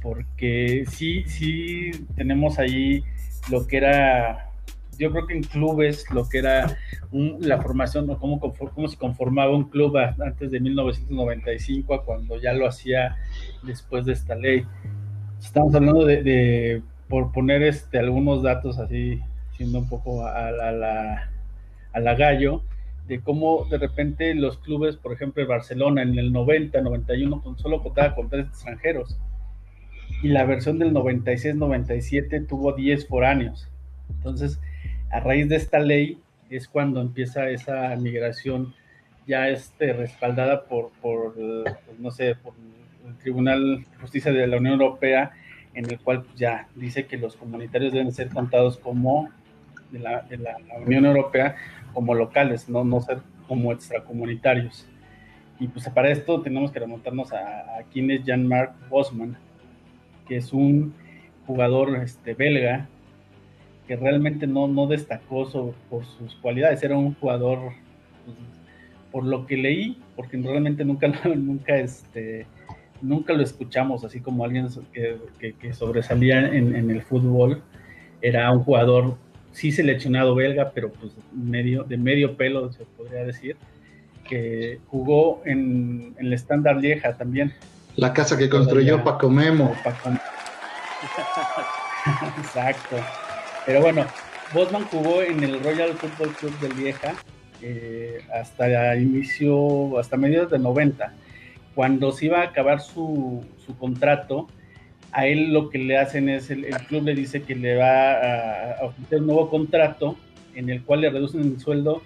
[0.00, 3.02] porque sí, sí tenemos ahí
[3.50, 4.50] lo que era,
[4.98, 6.78] yo creo que en clubes, lo que era
[7.40, 12.52] la formación, o cómo, cómo se conformaba un club antes de 1995, a cuando ya
[12.52, 13.16] lo hacía
[13.64, 14.64] después de esta ley.
[15.40, 19.20] Estamos hablando de, por poner este, algunos datos así
[19.56, 21.30] siendo un poco a, la,
[21.92, 22.62] a la gallo,
[23.06, 27.58] de cómo de repente los clubes, por ejemplo, el Barcelona en el 90, 91, con,
[27.58, 29.18] solo contaba con tres extranjeros.
[30.22, 33.68] Y la versión del 96-97 tuvo 10 foráneos.
[34.10, 34.60] Entonces,
[35.10, 36.18] a raíz de esta ley
[36.50, 38.74] es cuando empieza esa migración
[39.26, 41.34] ya este, respaldada por, por
[41.98, 42.54] no sé, por
[43.06, 45.32] el Tribunal de Justicia de la Unión Europea,
[45.74, 49.28] en el cual pues, ya dice que los comunitarios deben ser contados como
[49.90, 51.56] de la, de la Unión Europea
[51.96, 54.86] como locales, no, no ser como extracomunitarios.
[55.58, 59.34] Y pues para esto tenemos que remontarnos a, a es Jean-Marc Bosman,
[60.28, 60.92] que es un
[61.46, 62.86] jugador este, belga
[63.88, 65.48] que realmente no, no destacó
[65.88, 67.72] por sus cualidades, era un jugador,
[68.26, 68.36] pues,
[69.10, 72.46] por lo que leí, porque realmente nunca, nunca, este,
[73.00, 77.62] nunca lo escuchamos así como alguien que, que- sobresalía en el fútbol,
[78.20, 79.16] era un jugador
[79.56, 83.56] sí seleccionado belga, pero pues medio, de medio pelo se podría decir,
[84.28, 87.54] que jugó en, en el Standard Lieja también.
[87.96, 89.74] La casa que construyó Paco Memo.
[89.82, 90.10] Paco-
[92.38, 92.96] Exacto.
[93.64, 94.04] Pero bueno,
[94.52, 97.14] Bosman jugó en el Royal Football Club de Lieja
[97.62, 101.14] eh, hasta inicio, hasta mediados de 90.
[101.74, 104.48] Cuando se iba a acabar su, su contrato,
[105.12, 108.72] a él lo que le hacen es, el, club le dice que le va a,
[108.72, 110.16] a ofrecer un nuevo contrato
[110.54, 112.02] en el cual le reducen el sueldo.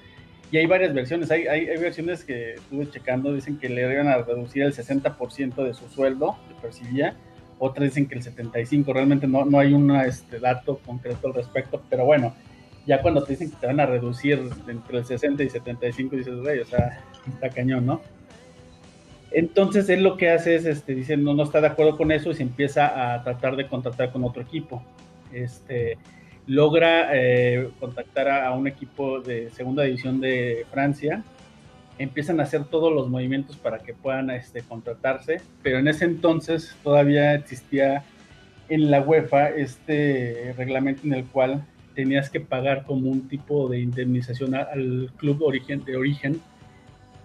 [0.53, 4.09] Y hay varias versiones, hay, hay, hay versiones que estuve checando, dicen que le iban
[4.09, 7.17] a reducir el 60% de su sueldo que percibía,
[7.61, 11.83] otras dicen que el 75%, realmente no, no hay un este, dato concreto al respecto,
[11.89, 12.35] pero bueno,
[12.87, 16.41] ya cuando te dicen que te van a reducir entre el 60 y 75, dices,
[16.41, 18.01] güey, o sea, está cañón, ¿no?
[19.33, 22.31] Entonces él lo que hace es, este, dice, no, no está de acuerdo con eso
[22.31, 24.83] y se empieza a tratar de contactar con otro equipo.
[25.33, 25.99] Este,
[26.47, 31.23] logra eh, contactar a, un equipo de segunda división de Francia,
[31.99, 36.77] empiezan a hacer todos los movimientos para que puedan este, contratarse, pero en ese entonces
[36.83, 38.03] todavía existía
[38.69, 41.65] en la UEFA este reglamento en el cual
[41.95, 46.41] tenías que pagar como un tipo de indemnización al club de origen,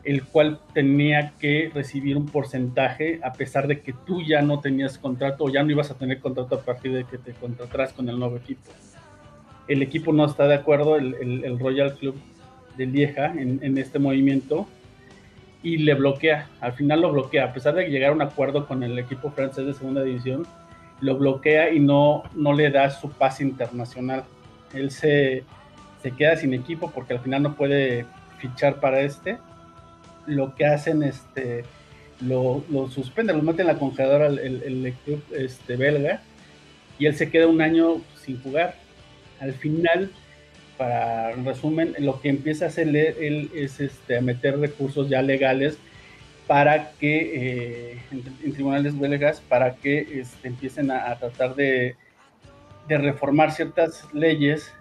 [0.06, 4.98] el cual tenía que recibir un porcentaje a pesar de que tú ya no tenías
[4.98, 8.08] contrato o ya no ibas a tener contrato a partir de que te contrataras con
[8.08, 8.72] el nuevo equipo.
[9.68, 12.16] El equipo no está de acuerdo, el, el- Royal Club
[12.78, 14.68] de Lieja, en, en este movimiento
[15.64, 16.48] y le bloquea.
[16.62, 19.66] Al final lo bloquea, a pesar de llegar a un acuerdo con el equipo francés
[19.66, 20.46] de segunda división,
[21.02, 24.24] lo bloquea y no, no le da su pase internacional.
[24.74, 25.44] Él se,
[26.04, 28.06] se queda sin equipo porque al final no puede
[28.38, 29.40] fichar para este.
[30.28, 31.64] Lo que hacen, este,
[32.22, 36.22] lo, lo suspenden, lo meten en la congeladora el, el, club este, belga
[36.98, 38.76] y él se queda un año sin jugar.
[39.40, 40.12] Al final,
[40.78, 45.78] para en resumen, lo que empieza a hacer él, es este, meter recursos ya legales
[46.48, 51.96] para que, eh, en, tribunales belgas, para que este, empiecen a, a tratar de,
[52.88, 54.72] de reformar ciertas leyes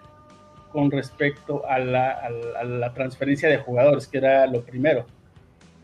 [0.71, 5.05] con respecto a la, a la- a la transferencia de jugadores, que era lo primero.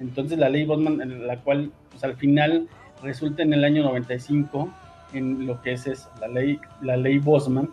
[0.02, 2.68] Entonces la ley Bosman, en la cual pues, al final
[3.04, 4.74] resulta en el año 95
[5.14, 7.70] en lo que es, la ley la ley Bosman,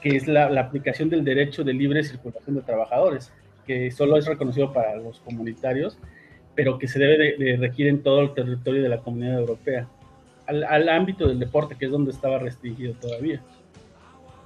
[0.00, 3.32] que es la, la aplicación del derecho de libre circulación de trabajadores,
[3.66, 5.98] que solo es reconocido para los comunitarios,
[6.54, 9.88] pero que se debe de, de regir en todo el territorio de la comunidad europea,
[10.46, 13.42] al, al ámbito del deporte, que es donde estaba restringido todavía.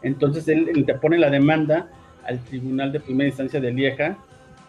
[0.03, 1.89] Entonces él interpone la demanda
[2.25, 4.19] al Tribunal de Primera Instancia de Lieja,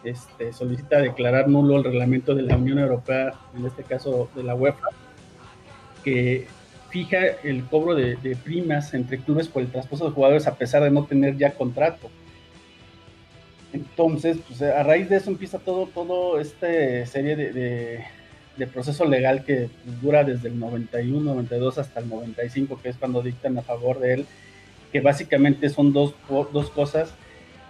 [0.04, 4.54] este, solicita declarar nulo el reglamento de la Unión Europea, en este caso de la
[4.54, 4.88] UEFA,
[6.02, 6.46] que
[6.90, 10.82] fija el cobro de, de primas entre clubes por el traspaso de jugadores a pesar
[10.82, 12.10] de no tener ya contrato.
[13.72, 16.68] Entonces, pues a raíz de eso empieza todo, todo esta
[17.06, 18.04] serie de, de,
[18.56, 19.68] de proceso legal que
[20.00, 24.14] dura desde el 91, 92 hasta el 95, que es cuando dictan a favor de
[24.14, 24.26] él,
[24.92, 27.12] que básicamente son dos, dos cosas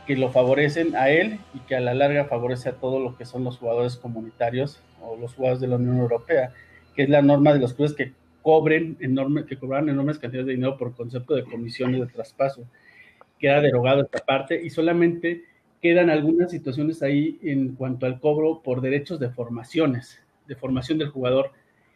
[0.06, 3.24] que lo favorecen a él y que a la larga favorece a todo lo que
[3.24, 6.52] son los jugadores comunitarios o los jugadores de la Unión Europea,
[6.94, 8.12] que es la norma de los clubes que
[8.42, 12.64] cobren enorme, que cobraran enormes cantidades de dinero por concepto de comisiones de traspaso.
[13.38, 15.44] Queda derogado esta parte y solamente
[15.80, 21.08] quedan algunas situaciones ahí en cuanto al cobro por derechos de formaciones, de formación del
[21.08, 21.52] jugador.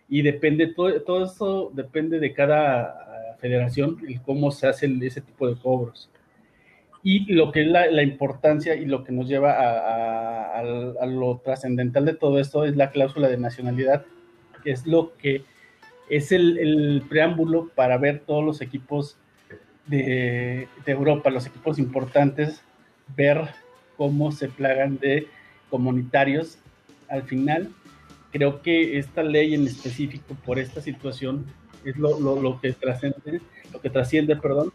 [0.08, 5.48] Y depende, todo, todo eso depende de cada federación, el cómo se hace ese tipo
[5.48, 6.10] de cobros.
[7.02, 10.62] Y lo que es la, importancia y lo que nos lleva a,
[11.06, 14.04] lo trascendental de todo esto es la cláusula de nacionalidad,
[14.64, 15.44] que es lo que
[16.10, 19.16] es el, el preámbulo para ver todos los equipos
[19.88, 22.62] de, Europa, los equipos importantes,
[23.16, 23.48] ver
[23.96, 25.26] cómo se plagan de
[25.70, 26.58] comunitarios.
[27.08, 27.70] Al final,
[28.32, 31.46] creo que esta ley en específico por esta situación
[31.84, 33.40] es lo, lo que trasciende,
[33.72, 34.72] lo que trasciende, perdón,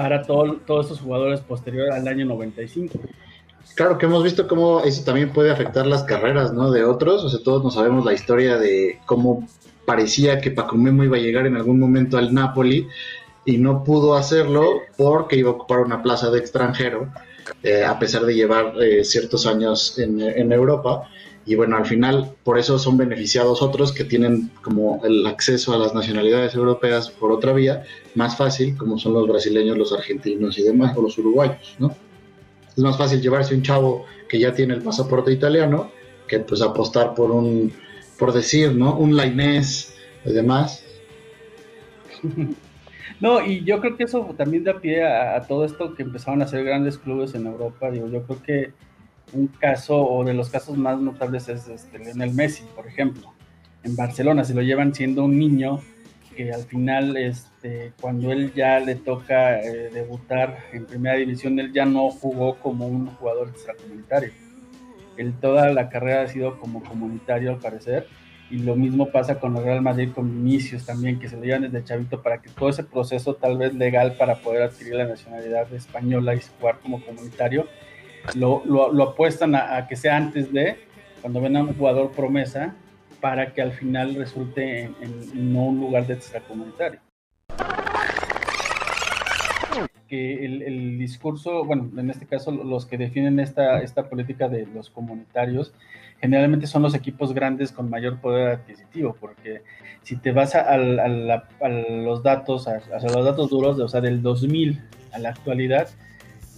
[0.00, 2.98] para todo, todos estos jugadores posterior al año 95.
[3.74, 6.70] Claro que hemos visto cómo eso también puede afectar las carreras, ¿no?
[6.70, 9.46] De otros, o sea, todos no sabemos la historia de cómo
[9.84, 12.88] parecía que Paco Memo iba a llegar en algún momento al Napoli
[13.44, 14.64] y no pudo hacerlo
[14.96, 17.12] porque iba a ocupar una plaza de extranjero,
[17.62, 21.10] eh, a pesar de llevar eh, ciertos años en, en Europa.
[21.50, 25.78] Y bueno, al final por eso son beneficiados otros que tienen como el acceso a
[25.78, 27.82] las nacionalidades europeas por otra vía
[28.14, 31.92] más fácil, como son los brasileños, los argentinos y demás, o los uruguayos, ¿no?
[32.68, 35.90] Es más fácil llevarse un chavo que ya tiene el pasaporte italiano
[36.28, 37.72] que pues apostar por un,
[38.16, 38.96] por decir, ¿no?
[38.96, 40.84] Un Lainés y demás.
[43.18, 46.40] No, y yo creo que eso también da pie a, a, todo esto que empezaron
[46.40, 47.90] a hacer grandes clubes en Europa.
[47.90, 48.72] Digo, yo creo que
[49.32, 53.32] un caso o de los casos más notables es este, Lionel Messi, por ejemplo.
[53.82, 55.80] En Barcelona se lo llevan siendo un niño
[56.36, 61.72] que al final, este, cuando él ya le toca eh, debutar en primera división, él
[61.72, 64.32] ya no jugó como un jugador extracomunitario.
[65.16, 68.06] Él toda la carrera ha sido como comunitario al parecer
[68.50, 71.62] y lo mismo pasa con el Real Madrid con Vinicius también, que se lo llevan
[71.62, 75.72] desde chavito para que todo ese proceso tal vez legal para poder adquirir la nacionalidad
[75.72, 77.68] española y jugar como comunitario,
[78.34, 80.78] lo, lo, lo apuestan a, a, que sea antes de,
[81.20, 82.74] cuando ven a un jugador promesa,
[83.20, 87.00] para que al final resulte en, en no un lugar de extracomunitario.
[90.08, 94.66] Que el, el, discurso, bueno, en este caso los que definen esta, esta política de
[94.66, 95.72] los comunitarios,
[96.20, 99.62] generalmente son los equipos grandes con mayor poder adquisitivo, porque
[100.02, 104.00] si te vas a, a, a, a los datos, a, los datos duros, o sea,
[104.00, 104.80] del 2000
[105.12, 105.88] a la actualidad,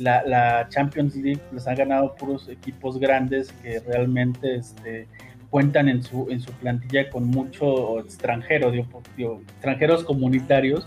[0.02, 5.08] la, la, Champions League les han ganado puros equipos grandes que realmente este,
[5.50, 10.86] cuentan en su, en su plantilla con mucho extranjero, digo, digo, extranjeros comunitarios,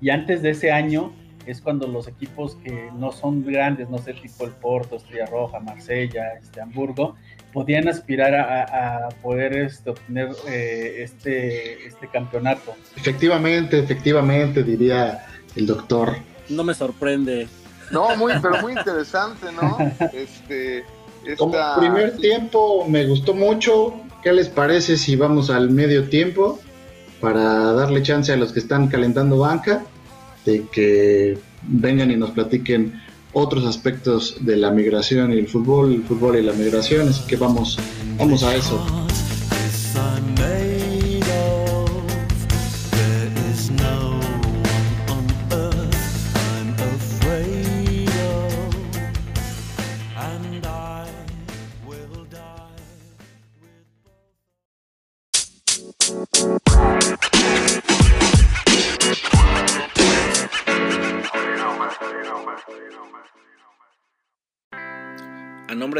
[0.00, 1.12] y antes de ese año
[1.46, 5.60] es cuando los equipos que no son grandes, no sé, tipo el Porto, Estrella Roja,
[5.60, 7.16] Marsella, este, Hamburgo,
[7.52, 12.74] podían aspirar a, a poder este, obtener eh, este, este campeonato.
[12.96, 16.16] Efectivamente, efectivamente, diría el doctor.
[16.48, 17.46] No me sorprende.
[17.92, 19.78] No, muy, pero muy interesante, ¿no?
[20.12, 20.84] Este,
[21.24, 21.36] esta...
[21.36, 23.94] Como primer tiempo me gustó mucho.
[24.22, 26.58] ¿Qué les parece si vamos al medio tiempo
[27.20, 29.84] para darle chance a los que están calentando banca
[30.44, 33.00] de que vengan y nos platiquen
[33.32, 37.36] otros aspectos de la migración y el fútbol, el fútbol y la migración, así que
[37.36, 37.78] vamos,
[38.18, 38.84] vamos a eso.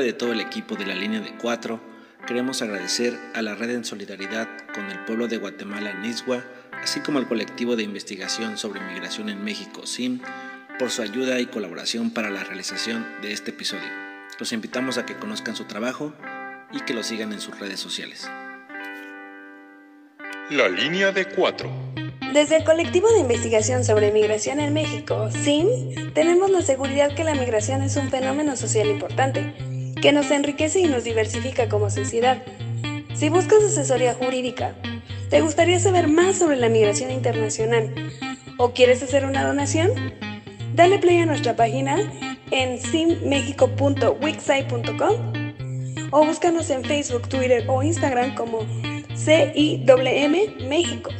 [0.02, 1.80] Nombre de todo el equipo de la línea de 4,
[2.26, 6.42] queremos agradecer a la Red en Solidaridad con el pueblo de Guatemala, Niswa,
[6.82, 10.20] así como al colectivo de investigación sobre migración en México, SIM,
[10.76, 13.88] por su ayuda y colaboración para la realización de este episodio.
[14.40, 16.12] Los invitamos a que conozcan su trabajo
[16.72, 18.28] y que lo sigan en sus redes sociales.
[20.50, 21.70] La línea de 4.
[22.32, 25.68] Desde el colectivo de investigación sobre migración en México, SIM,
[26.12, 29.54] tenemos la seguridad que la migración es un fenómeno social importante,
[30.02, 32.42] que nos enriquece y nos diversifica como sociedad.
[33.14, 34.74] Si buscas asesoría jurídica,
[35.30, 37.94] te gustaría saber más sobre la migración internacional
[38.58, 39.92] o quieres hacer una donación,
[40.74, 42.12] dale play a nuestra página
[42.50, 45.14] en simmexico.wixsite.com
[46.10, 48.66] o búscanos en Facebook, Twitter o Instagram como
[49.14, 51.10] CIWM México.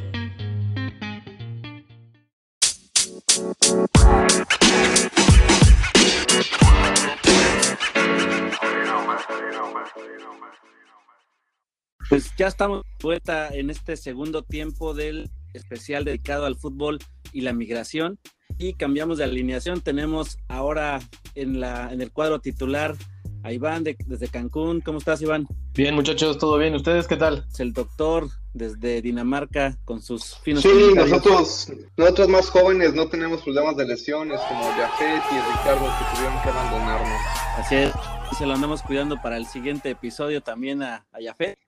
[12.33, 16.99] Pues ya estamos de vuelta en este segundo tiempo del especial dedicado al fútbol
[17.31, 18.19] y la migración
[18.57, 19.83] y cambiamos de alineación.
[19.83, 21.01] Tenemos ahora
[21.35, 22.97] en, la, en el cuadro titular
[23.43, 24.81] a Iván de, desde Cancún.
[24.81, 25.47] ¿Cómo estás, Iván?
[25.75, 26.75] Bien, muchachos, todo bien.
[26.75, 27.45] ¿Ustedes qué tal?
[27.53, 30.63] Es el doctor desde Dinamarca con sus finos.
[30.63, 36.17] Sí, nosotros, nosotros más jóvenes no tenemos problemas de lesiones como Jafet y Ricardo que
[36.17, 37.21] tuvieron que abandonarnos.
[37.59, 37.93] Así es,
[38.39, 41.59] se lo andamos cuidando para el siguiente episodio también a, a Jafet.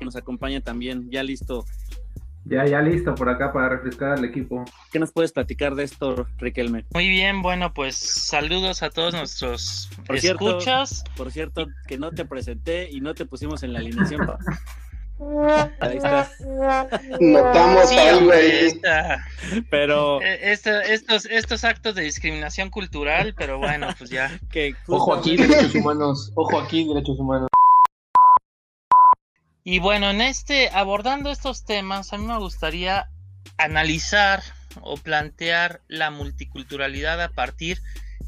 [0.00, 1.64] Nos acompaña también, ya listo
[2.46, 4.64] ya, ya listo por acá para refrescar al equipo.
[4.92, 6.84] ¿Qué nos puedes platicar de esto, Riquelme?
[6.92, 10.90] Muy bien, bueno, pues saludos a todos nuestros por escuchas.
[10.90, 14.28] Cierto, por cierto, que no te presenté y no te pusimos en la alineación.
[15.80, 16.28] Ahí está.
[17.18, 18.50] Notamos sí, algo ahí.
[18.50, 19.26] Esta,
[19.70, 24.38] pero esta, estos, estos actos de discriminación cultural, pero bueno, pues ya.
[24.50, 26.30] Que Ojo aquí, derechos humanos.
[26.34, 27.48] Ojo aquí, derechos humanos.
[29.66, 33.08] Y bueno, en este, abordando estos temas, a mí me gustaría
[33.56, 34.42] analizar
[34.82, 37.80] o plantear la multiculturalidad a partir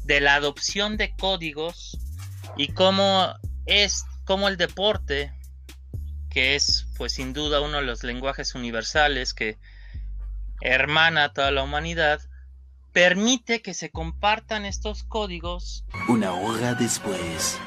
[0.03, 1.99] de la adopción de códigos
[2.55, 3.35] y cómo
[3.67, 5.31] es, cómo el deporte,
[6.31, 9.59] que es pues sin duda uno de los lenguajes universales que
[10.61, 12.19] hermana a toda la humanidad,
[12.93, 15.85] permite que se compartan estos códigos.
[16.07, 17.59] Una hora después.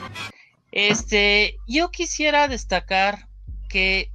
[0.72, 3.29] Este, yo quisiera destacar
[3.70, 4.12] que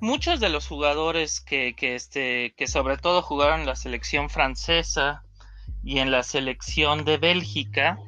[0.00, 5.22] muchos de los jugadores que, este, que sobre todo jugaron en la selección francesa
[5.82, 7.98] y en la selección de Bélgica,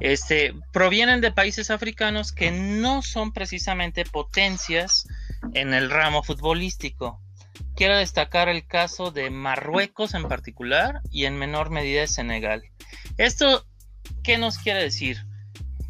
[0.00, 5.06] este, provienen de países africanos que no son precisamente potencias
[5.54, 7.20] en el ramo futbolístico.
[7.76, 12.62] Quiero destacar el caso de Marruecos en particular y en menor medida de Senegal.
[13.18, 13.66] ¿Esto
[14.24, 15.24] qué nos quiere decir?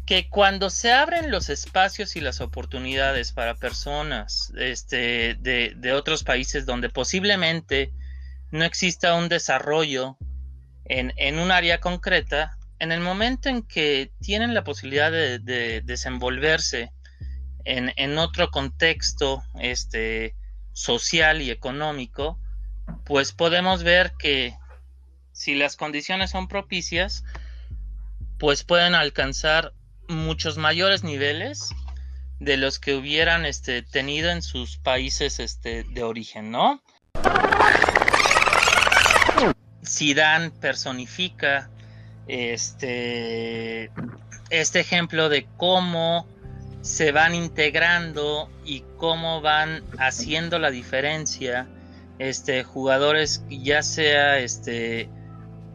[0.05, 6.23] Que cuando se abren los espacios y las oportunidades para personas este, de, de otros
[6.23, 7.93] países donde posiblemente
[8.51, 10.17] no exista un desarrollo
[10.85, 15.81] en, en, un área concreta, en el momento en que tienen la posibilidad de, de
[15.81, 16.91] desenvolverse
[17.65, 20.35] en, en, otro contexto este,
[20.73, 22.39] social y económico,
[23.05, 24.55] pues podemos ver que
[25.31, 27.23] si las condiciones son propicias,
[28.37, 29.73] pues pueden alcanzar
[30.07, 31.69] muchos mayores niveles
[32.39, 36.81] de los que hubieran este, tenido en sus países este, de origen, ¿no?
[39.85, 41.69] Zidane personifica
[42.27, 43.91] este,
[44.49, 46.27] este ejemplo de cómo
[46.81, 51.65] se van integrando y cómo van haciendo la diferencia
[52.19, 55.09] este jugadores ya sea este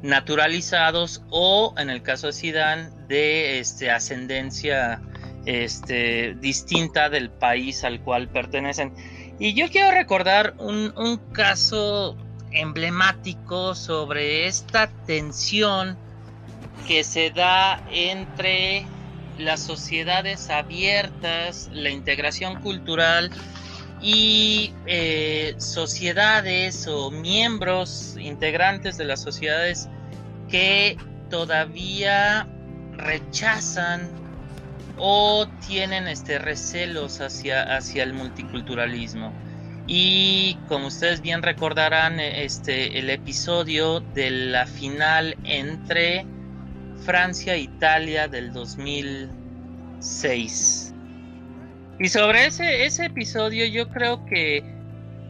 [0.03, 5.01] naturalizados o en el caso de Zidane de este ascendencia
[5.47, 8.93] este distinta del país al cual pertenecen.
[9.39, 12.17] Y yo quiero recordar un, un caso
[12.51, 15.97] emblemático sobre esta tensión
[16.87, 18.87] que se da entre
[19.39, 23.31] las sociedades abiertas, la integración cultural
[24.01, 29.89] y eh, sociedades o miembros integrantes de las sociedades
[30.49, 30.97] que
[31.31, 32.47] todavía
[32.93, 34.09] rechazan
[34.97, 39.31] o tienen este recelos hacia, hacia el multiculturalismo.
[39.87, 46.27] Y como ustedes bien recordarán, este, el episodio de la final entre
[47.05, 50.88] Francia e Italia del 2006.
[52.01, 54.63] Y sobre ese, ese episodio yo creo que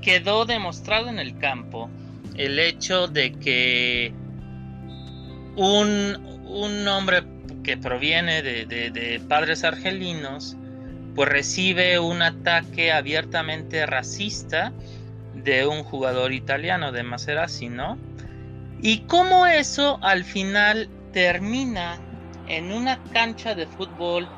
[0.02, 1.90] quedó demostrado en el campo
[2.36, 4.12] el hecho de que
[5.56, 7.22] un, un hombre
[7.64, 10.56] que proviene de, de, padres argelinos
[11.14, 14.72] pues recibe un ataque abiertamente racista
[15.34, 17.98] de un jugador italiano, de Maserati, ¿no?
[18.80, 21.98] Y cómo eso al final termina
[22.46, 24.28] en una cancha de fútbol,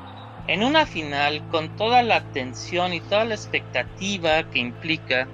[0.51, 5.25] en una final, con toda la tensión y toda la expectativa que implica,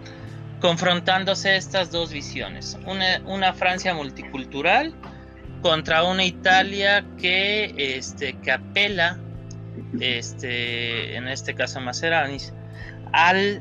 [0.61, 2.78] confrontándose estas dos visiones.
[2.86, 4.93] Una, Francia multicultural
[5.63, 9.18] contra una Italia que, este, apela
[9.99, 12.53] este, en este caso Maseranis,
[13.11, 13.59] al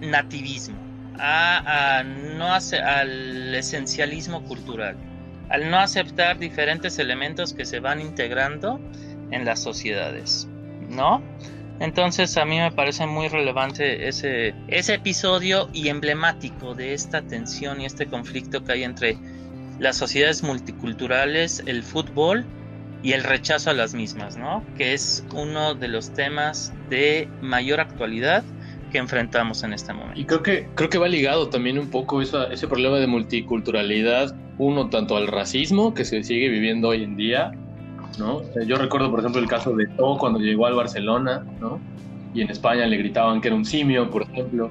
[0.00, 0.78] nativismo,
[1.18, 4.96] a, no al esencialismo cultural,
[5.50, 8.80] al no aceptar diferentes elementos que se van integrando
[9.30, 10.48] en las sociedades,
[10.96, 11.22] ¿no?
[11.78, 17.84] Entonces a mí me parece muy relevante ese, episodio y emblemático de esta tensión y
[17.84, 19.18] este conflicto que hay entre
[19.78, 22.46] las sociedades multiculturales, el fútbol
[23.02, 24.64] y el rechazo a las mismas, ¿no?
[24.78, 28.42] Que es uno de los temas de mayor actualidad
[28.90, 30.18] que enfrentamos en este momento.
[30.18, 34.88] Y creo que, creo que va ligado también un poco ese problema de multiculturalidad, uno
[34.88, 37.52] tanto al racismo que se sigue viviendo hoy en día,
[38.18, 38.42] ¿no?
[38.64, 41.44] Yo recuerdo, por ejemplo, el caso de To cuando llegó al Barcelona.
[42.34, 44.70] Y en España le gritaban que era un simio, por ejemplo,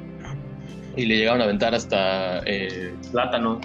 [0.95, 3.59] y le llegaron a aventar hasta eh, plátano,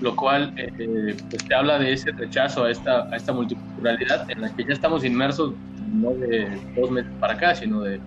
[0.00, 4.54] lo cual eh, pues te habla de ese rechazo a esta, esta multiculturalidad en la
[4.54, 5.52] que ya estamos inmersos
[5.92, 8.00] no de dos meses para acá, sino de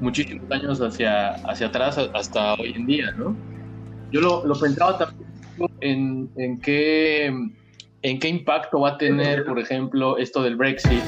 [0.00, 3.14] muchísimos años hacia, hacia atrás hasta hoy en día.
[4.10, 5.28] Yo lo, lo pensaba también
[5.80, 7.32] en, en, qué,
[8.04, 11.02] en qué impacto va a tener, por ejemplo, esto del Brexit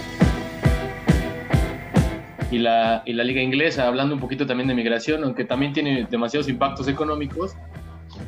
[2.51, 6.07] y la, y la liga inglesa, hablando un poquito también de migración, aunque también tiene
[6.11, 7.55] demasiados impactos económicos,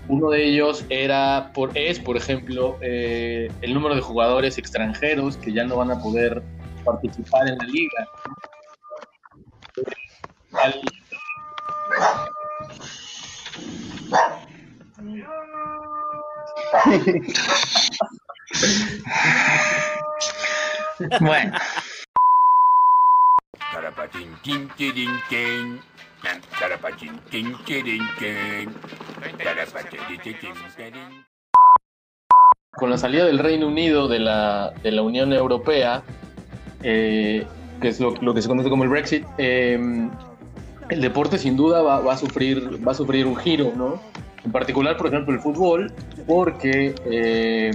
[0.09, 5.51] uno de ellos era por, es, por ejemplo, eh, el número de jugadores extranjeros que
[5.51, 6.43] ya no van a poder
[6.85, 8.09] participar en la liga.
[10.53, 10.81] al-
[21.21, 21.57] Bueno.
[32.79, 36.03] con la salida del Reino Unido de la, de la Unión Europea,
[36.83, 37.45] eh,
[37.81, 39.79] que es lo, lo que se conoce como el Brexit, eh,
[40.89, 44.01] el deporte sin duda va, va a sufrir, va a sufrir un giro, ¿no?
[44.45, 45.93] En particular, por ejemplo, el fútbol,
[46.27, 47.73] porque eh,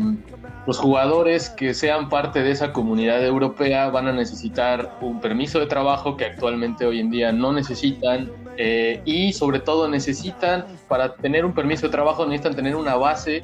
[0.66, 5.66] los jugadores que sean parte de esa comunidad europea van a necesitar un permiso de
[5.66, 11.43] trabajo que actualmente hoy en día no necesitan eh, y sobre todo necesitan, para tener
[11.43, 13.43] un permiso de trabajo, necesitan tener una base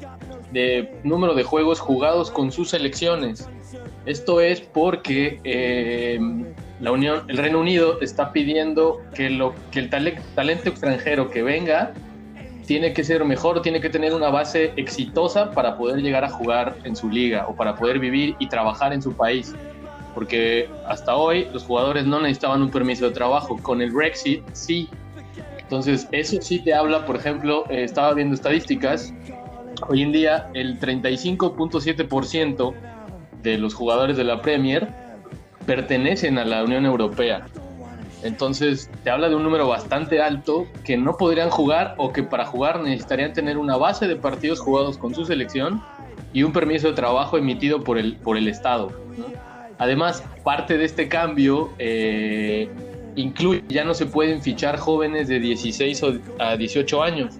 [0.52, 3.48] de número de juegos jugados con sus selecciones.
[4.06, 6.18] Esto es porque eh,
[6.80, 11.42] la Unión, el Reino Unido está pidiendo que, lo, que el tale- talento extranjero que
[11.42, 11.92] venga
[12.70, 16.76] tiene que ser mejor, tiene que tener una base exitosa para poder llegar a jugar
[16.84, 19.56] en su liga o para poder vivir y trabajar en su país.
[20.14, 23.58] Porque hasta hoy los jugadores no necesitaban un permiso de trabajo.
[23.60, 24.88] Con el Brexit sí.
[25.58, 29.12] Entonces eso sí te habla, por ejemplo, eh, estaba viendo estadísticas.
[29.88, 32.72] Hoy en día el 35.7%
[33.42, 34.86] de los jugadores de la Premier
[35.66, 37.46] pertenecen a la Unión Europea.
[38.22, 42.44] Entonces te habla de un número bastante alto que no podrían jugar o que para
[42.44, 45.82] jugar necesitarían tener una base de partidos jugados con su selección
[46.32, 48.92] y un permiso de trabajo emitido por el, por el Estado.
[49.78, 52.68] Además, parte de este cambio eh,
[53.16, 57.34] incluye, ya no se pueden fichar jóvenes de 16 o- a 18 años.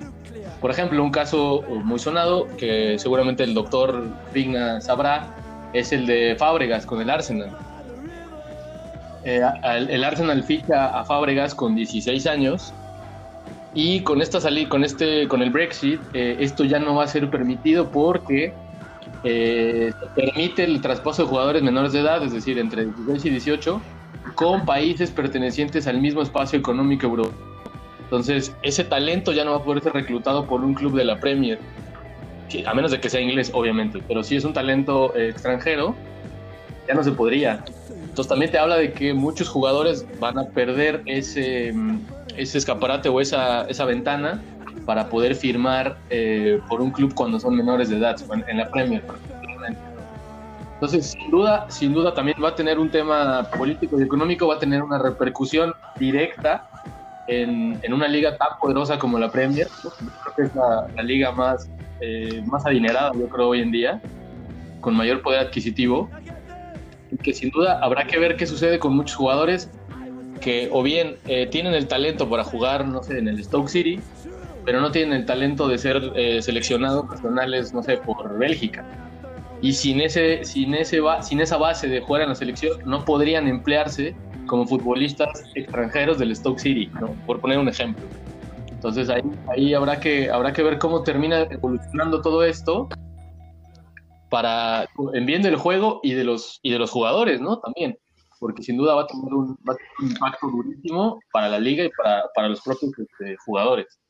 [0.61, 5.35] Por ejemplo, un caso muy sonado que seguramente el doctor Vigna sabrá
[5.73, 7.51] es el de Fábregas con el Arsenal.
[9.25, 9.43] Eh,
[9.89, 12.73] el Arsenal ficha a Fábregas con 16 años
[13.75, 17.07] y con esta salida, con este, con el Brexit, eh, esto ya no va a
[17.07, 18.53] ser permitido porque
[19.25, 23.81] eh, permite el traspaso de jugadores menores de edad, es decir, entre 16 y 18,
[24.35, 27.51] con países pertenecientes al mismo espacio económico europeo.
[28.05, 31.21] Entonces, ese talento ya no va a poder ser reclutado por un club de la
[31.21, 31.61] Premier,
[32.67, 35.95] a menos de que sea inglés, obviamente, pero si es un talento extranjero,
[36.89, 37.63] ya no se podría.
[38.11, 42.01] Entonces también te habla de que muchos jugadores van a perder ese, mm,
[42.37, 44.43] ese escaparate o esa, esa ventana
[44.85, 48.17] para poder firmar eh, por un club cuando son menores de edad,
[48.49, 49.05] en, la Premier.
[50.75, 54.57] Entonces, sin duda, sin duda también va a tener un tema político y económico, va
[54.57, 56.69] a tener una repercusión directa
[57.29, 59.69] en, en una liga tan poderosa como la Premier.
[59.81, 64.01] Creo que es la, liga más, eh, más adinerada, yo creo, hoy en día,
[64.81, 66.11] con mayor poder adquisitivo
[67.19, 69.71] que sin duda habrá que ver qué sucede con muchos jugadores
[70.41, 74.01] que o bien eh, tienen el talento para jugar, no sé, en el Stoke City,
[74.65, 78.85] pero no tienen el talento de ser eh, seleccionados nacionales, no sé, por Bélgica.
[79.63, 83.47] Y sin, ese, sin, ese sin esa base de jugar en la selección, no podrían
[83.47, 84.15] emplearse
[84.47, 87.09] como futbolistas extranjeros del Stoke City, ¿no?
[87.27, 88.05] por poner un ejemplo.
[88.71, 89.23] Entonces ahí,
[89.55, 92.89] ahí habrá, que, habrá que ver cómo termina evolucionando todo esto
[94.31, 97.61] para en bien del juego y de los y de los jugadores, ¿no?
[97.61, 97.99] También,
[98.39, 101.59] porque sin duda va a tener un, va a tener un impacto durísimo para la
[101.59, 104.01] liga y para, para los propios este, jugadores.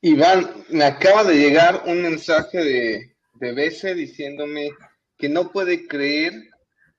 [0.00, 4.70] Iván, me acaba de llegar un mensaje de, de Bese diciéndome
[5.16, 6.32] que no puede creer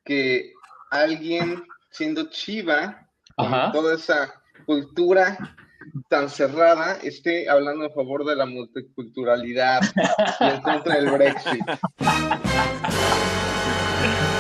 [0.03, 0.51] que
[0.91, 3.71] alguien siendo chiva, Ajá.
[3.71, 4.33] toda esa
[4.65, 5.37] cultura
[6.09, 9.81] tan cerrada, esté hablando a favor de la multiculturalidad
[10.39, 11.65] y en contra del Brexit.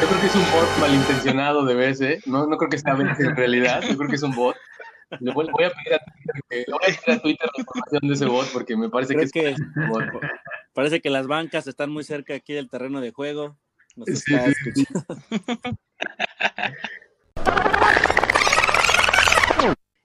[0.01, 3.35] Yo creo que es un bot malintencionado de BS, no, no creo que sea en
[3.35, 4.55] realidad, yo creo que es un bot.
[5.19, 7.61] Le voy, voy a pedir a Twitter, que- le voy a pedir a Twitter la
[7.61, 10.03] información de ese bot porque me parece Creo que es que- un bot.
[10.73, 13.57] Parece que las bancas están muy cerca aquí del terreno de juego.
[13.95, 14.85] Nos Sí, está sí,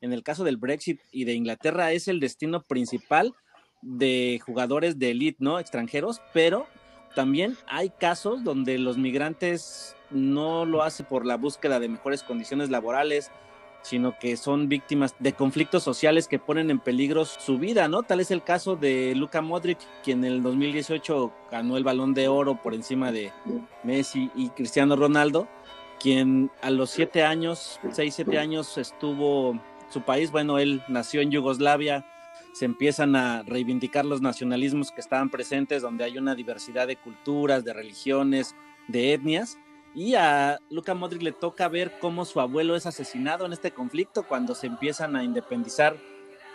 [0.05, 3.33] En el caso del Brexit y de Inglaterra es el destino principal
[3.81, 5.59] de jugadores de elite, ¿no?
[5.59, 6.67] Extranjeros, pero
[7.15, 12.69] también hay casos donde los migrantes no lo hacen por la búsqueda de mejores condiciones
[12.69, 13.31] laborales,
[13.81, 18.03] sino que son víctimas de conflictos sociales que ponen en peligro su vida, ¿no?
[18.03, 22.29] Tal es el caso de Luka Modric, quien en el 2018 ganó el balón de
[22.29, 23.33] oro por encima de
[23.85, 25.49] Messi y Cristiano Ronaldo,
[25.99, 29.59] quien a los siete años, seis, siete años estuvo
[29.91, 32.05] su país, bueno, él nació en Yugoslavia,
[32.55, 37.65] se empiezan a reivindicar los nacionalismos que estaban presentes, donde hay una diversidad de culturas,
[37.65, 38.55] de religiones,
[38.87, 39.59] de etnias,
[39.97, 44.25] Y a Luka Modric le toca ver cómo su abuelo es asesinado en este conflicto.
[44.25, 45.97] Cuando se empiezan a independizar,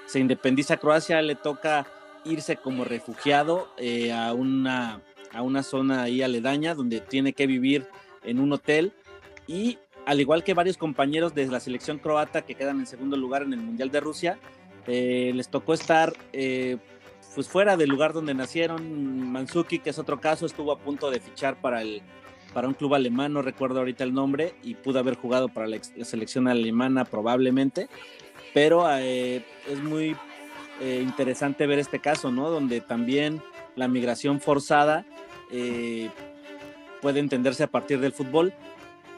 [0.08, 1.88] se independiza Croacia, le toca
[2.26, 5.02] irse como refugiado eh, a, una,
[5.32, 7.88] a una zona ahí aledaña donde tiene que vivir
[8.24, 8.92] en un hotel.
[9.48, 13.44] Y al igual que varios compañeros de la selección croata que quedan en segundo lugar
[13.44, 14.40] en el Mundial de Rusia,
[14.88, 16.78] eh, les tocó estar eh,
[17.36, 19.32] pues fuera del lugar donde nacieron.
[19.32, 22.02] Manzuki, que es otro caso, estuvo a punto de fichar para el
[22.56, 25.78] para un club alemán, no recuerdo ahorita el nombre, y pudo haber jugado para la,
[26.02, 27.88] selección alemana probablemente,
[28.56, 30.16] pero eh, es muy
[30.82, 32.50] interesante ver este caso, ¿no?
[32.50, 33.44] Donde también
[33.76, 35.06] la migración forzada
[37.02, 38.54] puede entenderse a partir del fútbol,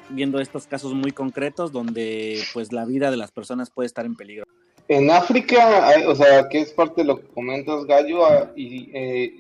[0.10, 4.16] viendo estos casos muy concretos donde pues la vida de las personas puede estar en
[4.16, 4.46] peligro.
[4.88, 9.40] En África, o sea, que es parte de lo que comentas, Gallo, ah, y eh,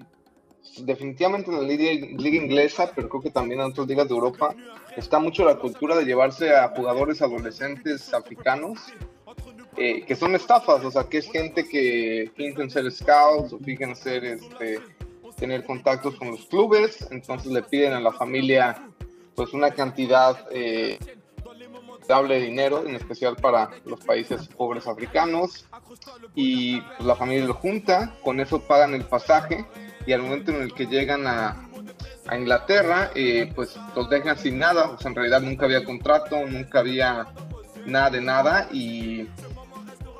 [0.77, 4.55] definitivamente en la liga, liga inglesa, pero creo que también en otras ligas de Europa,
[4.95, 8.79] está mucho la cultura de llevarse a jugadores adolescentes africanos,
[9.77, 13.95] eh, que son estafas, o sea, que es gente que fingen ser scouts o fingen
[13.95, 14.79] ser, este,
[15.37, 18.87] tener contactos con los clubes, entonces le piden a la familia
[19.41, 20.99] pues una cantidad eh,
[22.27, 25.65] de dinero, en especial para los países pobres africanos,
[26.35, 29.65] y pues, la familia lo junta, con eso pagan el pasaje,
[30.05, 31.67] y al momento en el que llegan a,
[32.31, 37.25] Inglaterra, eh, pues los dejan sin nada, sea, en realidad nunca había contrato, nunca había
[37.87, 39.27] nada de nada, y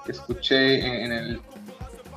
[0.07, 1.41] escuché en, en el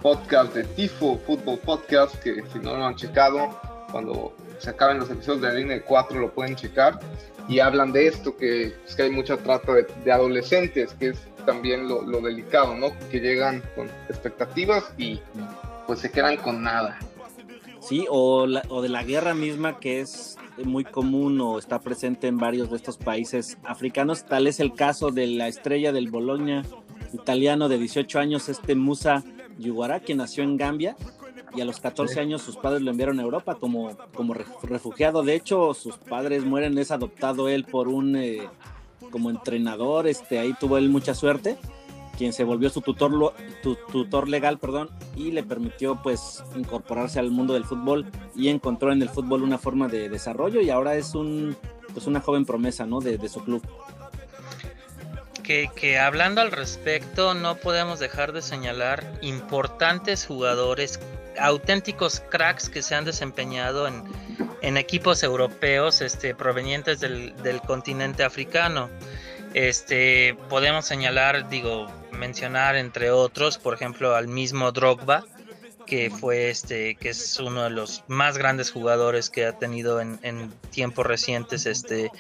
[0.01, 3.61] podcast de Tifo, Fútbol Podcast, que si no lo han checado,
[3.93, 4.35] cuando
[4.65, 6.99] se acaben los episodios de de 4 lo pueden checar,
[7.49, 11.19] y hablan de esto, que es que hay mucha trata de, de adolescentes, que es
[11.45, 12.89] también lo, lo delicado, ¿no?
[13.11, 15.21] Que llegan con expectativas y
[15.87, 16.99] pues se quedan con nada.
[17.81, 22.29] Sí, o, la- o de la guerra misma que es muy común o está presente
[22.29, 24.25] en varios de estos países africanos.
[24.25, 26.63] Tal es el caso de la estrella del Bologna
[27.13, 29.23] italiano de 18 años, este Musa
[29.59, 30.97] Yuguara, que nació en Gambia
[31.55, 32.21] y a los 14 Sí.
[32.21, 35.23] años sus padres lo enviaron a Europa como, como re- refugiado.
[35.23, 38.49] De hecho, sus padres mueren, es adoptado él por un eh,
[39.11, 41.57] como entrenador, este, ahí tuvo él mucha suerte
[42.17, 47.19] quien se volvió su tutor, lo- tu- tutor legal, perdón, y le permitió pues incorporarse
[47.19, 50.95] al mundo del fútbol y encontró en el fútbol una forma de desarrollo y ahora
[50.95, 51.57] es un
[51.93, 53.01] pues una joven promesa, ¿no?
[53.01, 53.63] De, de su club.
[55.43, 60.99] que, que hablando al respecto, no podemos dejar de señalar importantes jugadores,
[61.39, 64.03] auténticos cracks que se han desempeñado en,
[64.63, 68.91] en equipos europeos este, provenientes del, del continente africano.
[69.55, 75.25] Este, podemos señalar, digo, mencionar entre otros, por ejemplo, al mismo Drogba,
[75.87, 80.19] que fue este, que es uno de los más grandes jugadores que ha tenido en,
[80.23, 82.11] en tiempos recientes este,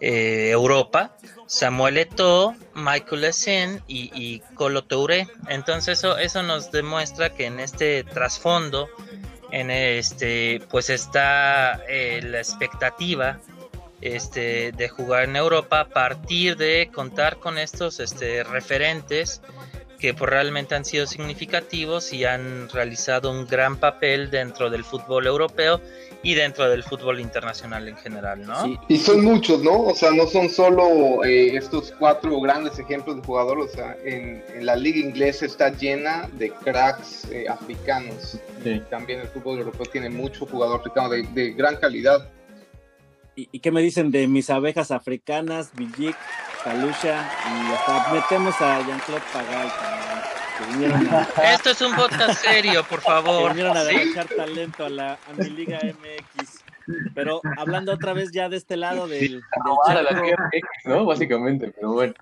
[0.00, 1.16] eh, Europa,
[1.46, 5.28] Samuel Eto'o, Michael Essien y, Colo Touré.
[5.48, 8.88] Entonces eso, eso nos demuestra que en este trasfondo,
[9.50, 13.38] en este, pues está eh, la expectativa
[14.00, 19.40] este, de jugar en Europa a partir de contar con estos este, referentes
[19.98, 25.26] que pues, realmente han sido significativos y han realizado un gran papel dentro del fútbol
[25.26, 25.80] europeo
[26.24, 28.80] y dentro del fútbol internacional en general, ¿no?
[28.88, 29.82] Y son muchos, ¿no?
[29.82, 33.72] O sea, no son solo eh, estos cuatro grandes ejemplos de jugadores.
[33.72, 38.38] O sea, en, en la liga inglesa está llena de cracks eh, africanos.
[38.64, 38.82] Sí.
[38.90, 42.28] También el fútbol europeo tiene mucho jugador africano de, de gran calidad.
[43.36, 46.16] ¿Y, y qué me dicen de mis abejas africanas, Villic,
[46.62, 50.03] Kalusha y hasta metemos a Jean-Claude Pagal también,
[50.58, 53.48] que vinieron a, Esto es un podcast serio, por que favor.
[53.50, 53.96] vinieron a ¿sí?
[53.96, 56.64] derrochar talento a la a mi Liga MX.
[57.14, 59.42] Pero hablando otra vez ya de este lado del,
[59.86, 61.04] la charco, Liga MX, ¿no?
[61.04, 62.14] Básicamente, pero bueno.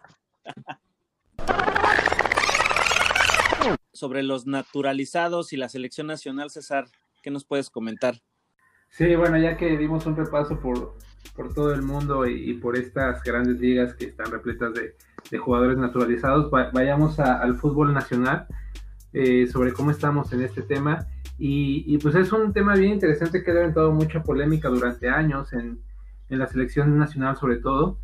[3.92, 6.86] sobre los naturalizados y la selección nacional, César,
[7.22, 8.16] ¿qué nos puedes comentar?
[8.88, 10.98] Sí, bueno, ya que dimos un repaso por,
[11.36, 14.94] por todo el mundo y, y por estas grandes ligas que están repletas de,
[15.30, 18.46] de jugadores naturalizados, va- vayamos a- al fútbol nacional
[19.12, 21.06] eh, sobre cómo estamos en este tema.
[21.38, 25.52] Y, y, pues es un tema bien interesante que ha levantado mucha polémica durante años
[25.52, 25.80] en,
[26.28, 27.98] en la selección nacional sobre todo.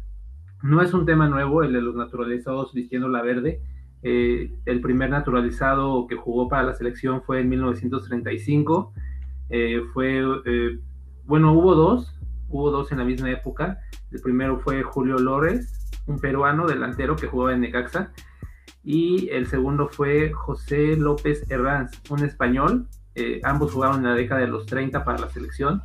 [0.63, 3.61] No es un tema nuevo el de los naturalizados vistiendo la verde.
[4.03, 8.93] Eh, el primer naturalizado que jugó para la selección fue en 1935.
[9.51, 10.79] Eh, fue, eh,
[11.25, 12.18] bueno, hubo dos,
[12.49, 13.81] hubo dos en la misma época.
[14.11, 18.13] El primero fue Julio Lores, un peruano delantero que jugaba en Necaxa.
[18.85, 22.89] Y el segundo fue José López Herranz, un español.
[23.15, 25.83] Eh, ambos jugaron en la década de los 30 para la selección.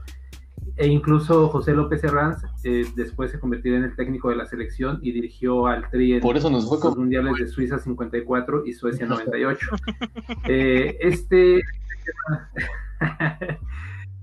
[0.77, 4.99] e incluso José López Herranz eh, después se convertiría en el técnico de la selección
[5.03, 8.73] y dirigió al Tri en Por eso nos fue los mundiales de Suiza 54 y
[8.73, 9.67] Suecia 98.
[10.47, 11.57] Eh, este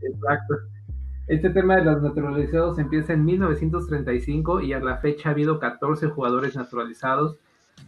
[0.02, 0.54] Exacto.
[1.30, 6.08] Este tema de los naturalizados empieza en 1935 y a la fecha ha habido 14
[6.08, 7.36] jugadores naturalizados,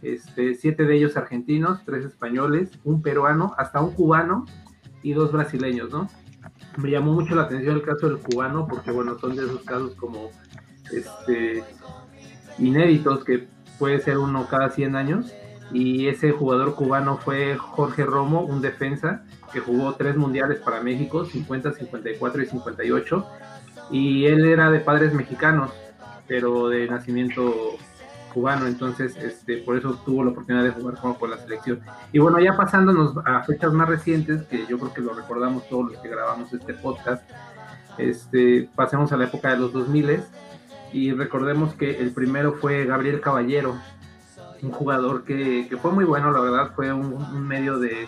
[0.01, 4.45] este, siete de ellos argentinos, tres españoles, un peruano, hasta un cubano
[5.01, 6.07] y dos brasileños, ¿no?
[6.77, 9.93] Me llamó mucho la atención el caso del cubano porque, bueno, son de esos casos
[9.95, 10.29] como
[10.93, 11.65] este,
[12.59, 15.33] inéditos que puede ser uno cada 100 años
[15.73, 21.25] y ese jugador cubano fue Jorge Romo, un defensa que jugó tres mundiales para México,
[21.25, 23.27] 50, 54 y 58,
[23.91, 25.71] y él era de padres mexicanos,
[26.27, 27.77] pero de nacimiento
[28.33, 31.81] cubano, entonces este, por eso tuvo la oportunidad de jugar con, con la selección.
[32.11, 35.91] Y bueno, ya pasándonos a fechas más recientes, que yo creo que lo recordamos todos
[35.91, 37.23] los que grabamos este podcast,
[37.99, 40.23] este, pasemos a la época de los 2000
[40.93, 43.75] y recordemos que el primero fue Gabriel Caballero,
[44.63, 48.07] un jugador que, fue muy bueno, la verdad, fue un medio de,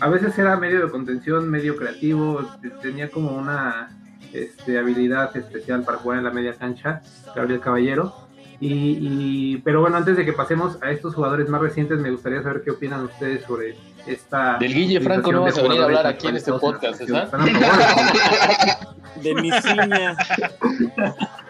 [0.00, 2.40] a veces era medio de contención, medio creativo,
[2.82, 3.90] tenía como una
[4.32, 7.02] este, habilidad especial para jugar en la media cancha,
[7.34, 8.26] Gabriel Caballero.
[8.58, 8.68] Y,
[9.00, 12.62] y, pero bueno, antes de que pasemos a estos jugadores más recientes, me gustaría saber
[12.62, 13.76] qué opinan ustedes sobre
[14.06, 14.56] esta.
[14.58, 17.30] Del Guille Franco no vas a venir a hablar aquí en este podcast, ¿verdad?
[19.22, 20.16] De mi ciña.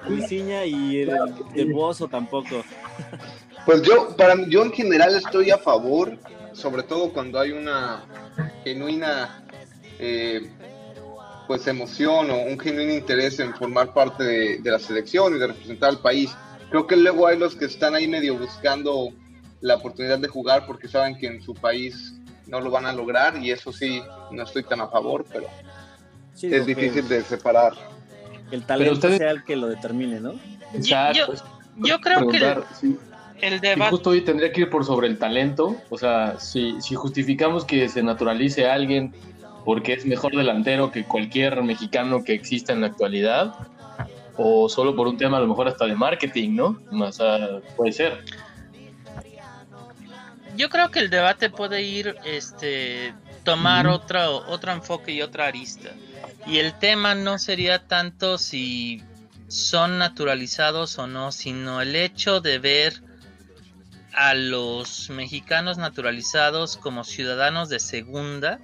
[0.09, 1.03] mi ciña y
[1.55, 2.65] el, Bozo tampoco.
[3.65, 6.17] Pues yo, para yo en general estoy a favor,
[6.57, 8.03] sobre todo cuando hay una
[8.65, 9.45] genuina
[9.99, 10.51] eh,
[11.47, 15.47] pues emoción o un genuino interés en formar parte de, de, la selección y de
[15.47, 16.35] representar al país.
[16.71, 19.11] Creo que luego hay los que están ahí medio buscando
[19.61, 22.15] la oportunidad de jugar porque saben que en su país
[22.47, 25.47] no lo van a lograr y eso sí, no estoy tan a favor, pero
[26.35, 27.75] sí, es difícil de separar.
[28.51, 29.19] El talento ustedes...
[29.19, 30.35] sea el que lo determine, ¿no?
[30.73, 31.35] Exacto.
[31.35, 32.97] Yo, yo, yo creo que sí.
[33.41, 33.91] El debate...
[33.91, 37.89] Justo hoy tendría que ir por sobre el talento, o sea, si, si justificamos que
[37.89, 39.15] se naturalice a alguien
[39.65, 43.53] porque es mejor delantero que cualquier mexicano que exista en la actualidad,
[44.37, 46.79] o solo por un tema a lo mejor hasta de marketing, ¿no?
[46.93, 48.25] O sea, puede ser.
[50.57, 53.13] Yo creo que el debate puede ir, este,
[53.45, 53.95] tomar -huh.
[53.95, 55.91] otro, otro enfoque y otra arista.
[56.47, 59.03] Y el tema no sería tanto si
[59.49, 63.03] son naturalizados o no, sino el hecho de ver
[64.17, 68.59] a los mexicanos naturalizados como ciudadanos de segunda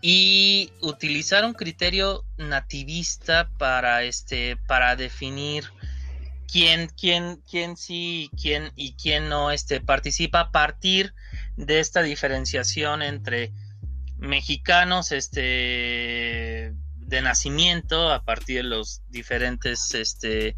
[0.00, 5.64] y utilizar un criterio nativista para este para definir
[6.50, 11.12] quién quién quién sí quién y quién no este participa a partir
[11.56, 13.52] de esta diferenciación entre
[14.16, 20.54] mexicanos este de nacimiento a partir de los diferentes este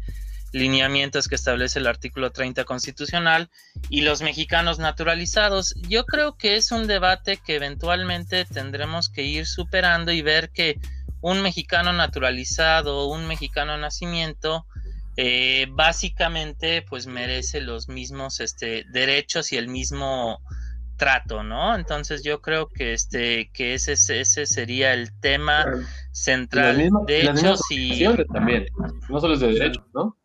[0.51, 3.49] lineamientos que establece el artículo 30 constitucional
[3.89, 5.75] y los mexicanos naturalizados.
[5.87, 10.79] Yo creo que es un debate que eventualmente tendremos que ir superando y ver que
[11.21, 14.65] un mexicano naturalizado, un mexicano nacimiento,
[15.17, 20.41] eh, básicamente pues merece los mismos este, derechos y el mismo
[20.95, 21.75] trato, ¿no?
[21.75, 25.65] Entonces yo creo que este que ese, ese sería el tema
[26.11, 26.77] central.
[26.77, 28.67] Misma, de hecho, si también,
[29.09, 30.15] no solo es de derechos, ¿no?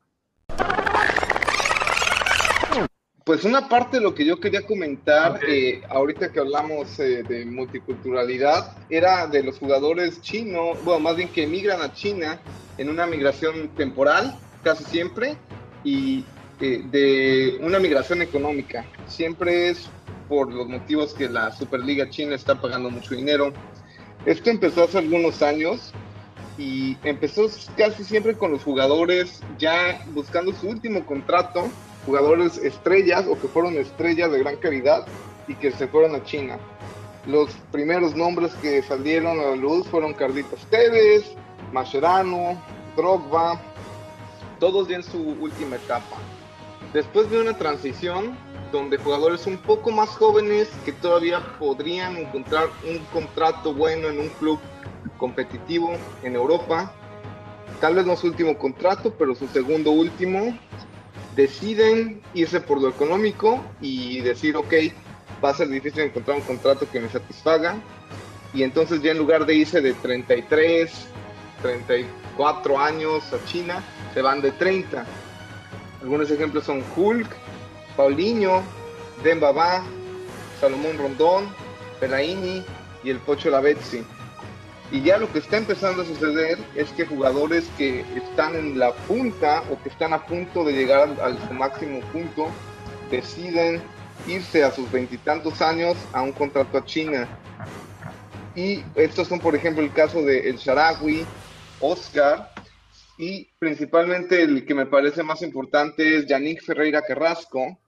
[3.24, 5.68] Pues una parte de lo que yo quería comentar, okay.
[5.68, 11.30] eh, ahorita que hablamos eh, de multiculturalidad, era de los jugadores chinos, bueno, más bien
[11.30, 12.38] que emigran a China
[12.76, 15.38] en una migración temporal, casi siempre,
[15.84, 16.22] y
[16.60, 18.84] eh, de una migración económica.
[19.06, 19.88] Siempre es
[20.28, 23.54] por los motivos que la Superliga China está pagando mucho dinero.
[24.26, 25.94] Esto empezó hace algunos años
[26.56, 31.68] y empezó casi siempre con los jugadores ya buscando su último contrato
[32.06, 35.06] jugadores estrellas o que fueron estrellas de gran calidad
[35.48, 36.58] y que se fueron a China.
[37.26, 41.32] Los primeros nombres que salieron a la luz fueron Carlitos Tevez,
[41.72, 42.60] Mascherano,
[42.96, 43.60] Drogba,
[44.60, 46.16] todos en su última etapa.
[46.92, 48.36] Después de una transición
[48.70, 54.28] donde jugadores un poco más jóvenes que todavía podrían encontrar un contrato bueno en un
[54.28, 54.58] club
[55.24, 55.90] competitivo
[56.22, 56.92] en Europa,
[57.80, 60.58] tal vez no su último contrato, pero su segundo último,
[61.34, 64.74] deciden irse por lo económico y decir, ok,
[65.42, 67.76] va a ser difícil encontrar un contrato que me satisfaga.
[68.52, 70.92] Y entonces ya en lugar de irse de 33,
[71.62, 75.06] 34 años a China, se van de 30.
[76.02, 77.30] Algunos ejemplos son Hulk,
[77.96, 78.62] Paulinho,
[79.22, 79.82] Dembaba,
[80.60, 81.48] Salomón Rondón,
[81.98, 82.62] Pelaini
[83.02, 84.04] y el Pocho Lavezzi.
[84.94, 88.92] Y ya lo que está empezando a suceder es que jugadores que están en la
[88.94, 92.46] punta o que están a punto de llegar al, su máximo punto
[93.10, 93.82] deciden
[94.28, 97.26] irse a sus veintitantos años a un contrato a China.
[98.54, 101.26] Y estos son, por ejemplo, el caso de El Sharawi,
[101.80, 102.52] Oscar,
[103.18, 107.80] y principalmente el que me parece más importante es Yannick Ferreira Carrasco,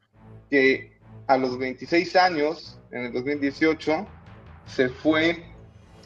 [0.50, 0.98] que
[1.28, 4.08] a los 26 años, en el 2018,
[4.66, 5.55] se fue.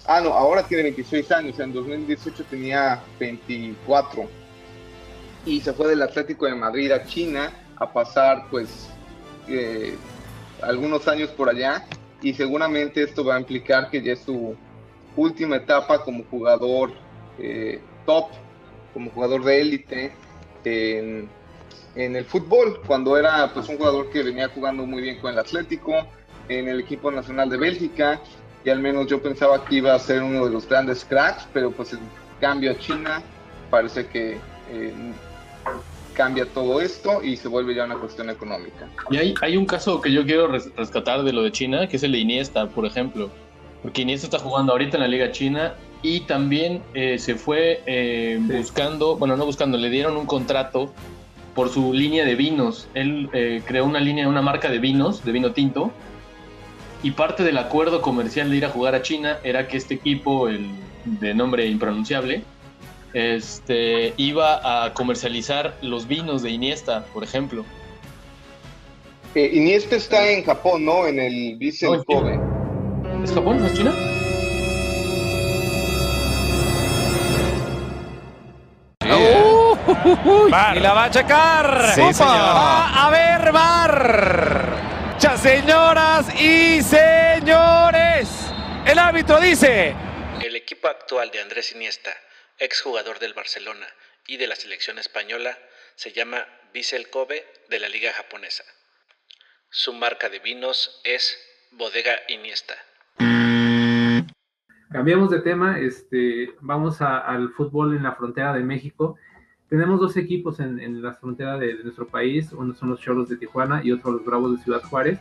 [0.07, 4.29] Ah, no, ahora tiene 26 años, en 2018 tenía 24.
[5.47, 8.89] Y se fue del Atlético de Madrid a China a pasar, pues,
[9.49, 9.97] eh,
[10.63, 11.87] algunos años por allá.
[12.23, 14.55] Y seguramente esto va a implicar que ya es su
[15.17, 16.93] última etapa como jugador
[17.39, 18.31] eh, top
[18.93, 20.13] como jugador de élite
[20.65, 21.29] en,
[21.95, 26.07] el fútbol, cuando era pues un jugador que venía jugando muy bien con el Atlético,
[26.49, 28.21] en el equipo nacional de Bélgica,
[28.65, 31.71] y al menos yo pensaba que iba a ser uno de los grandes cracks, pero
[31.71, 32.01] pues el
[32.41, 33.23] cambio a China
[33.71, 34.39] parece que
[34.71, 34.95] eh,
[36.15, 38.89] cambia todo esto y se vuelve ya una cuestión económica.
[39.11, 42.03] Y hay, hay un caso que yo quiero rescatar de lo de China, que es
[42.03, 43.31] el de Iniesta, por ejemplo.
[43.83, 48.39] Porque Iniesta está jugando ahorita en la Liga China y también eh, se fue eh,
[48.43, 50.93] buscando, bueno, no buscando, le dieron un contrato
[51.55, 52.89] por su línea de vinos.
[52.95, 55.91] Él eh, creó una línea, una marca de vinos, de vino tinto,
[57.03, 60.49] y parte del acuerdo comercial de ir a jugar a China era que este equipo,
[60.49, 60.71] el
[61.05, 62.43] de nombre impronunciable,
[63.13, 67.65] este, iba a comercializar los vinos de Iniesta, por ejemplo.
[69.35, 71.07] Iniesta está en Japón, ¿no?
[71.07, 72.39] En el Vicente Kobe.
[73.23, 73.61] ¿Es Japón?
[73.61, 73.93] ¿No es China?
[80.75, 81.93] y la va a checar.
[81.95, 84.90] Sí, Va a ver, Bar.
[85.21, 88.27] Ya, señoras y señores.
[88.87, 89.95] El árbitro dice.
[90.43, 92.11] El equipo actual de Andrés Iniesta,
[92.59, 93.87] exjugador del Barcelona
[94.27, 95.59] y de la selección española,
[95.95, 98.65] se llama Vissel Kobe de la liga japonesa.
[99.69, 101.39] Su marca de vinos es
[101.73, 102.77] Bodega Iniesta.
[104.91, 109.19] Cambiamos de tema, este, vamos al fútbol en la frontera de México
[109.71, 113.81] tenemos dos equipos en, la frontera de, nuestro país, uno son los Cholos de Tijuana
[113.85, 115.21] y otro los Bravos de Ciudad Juárez.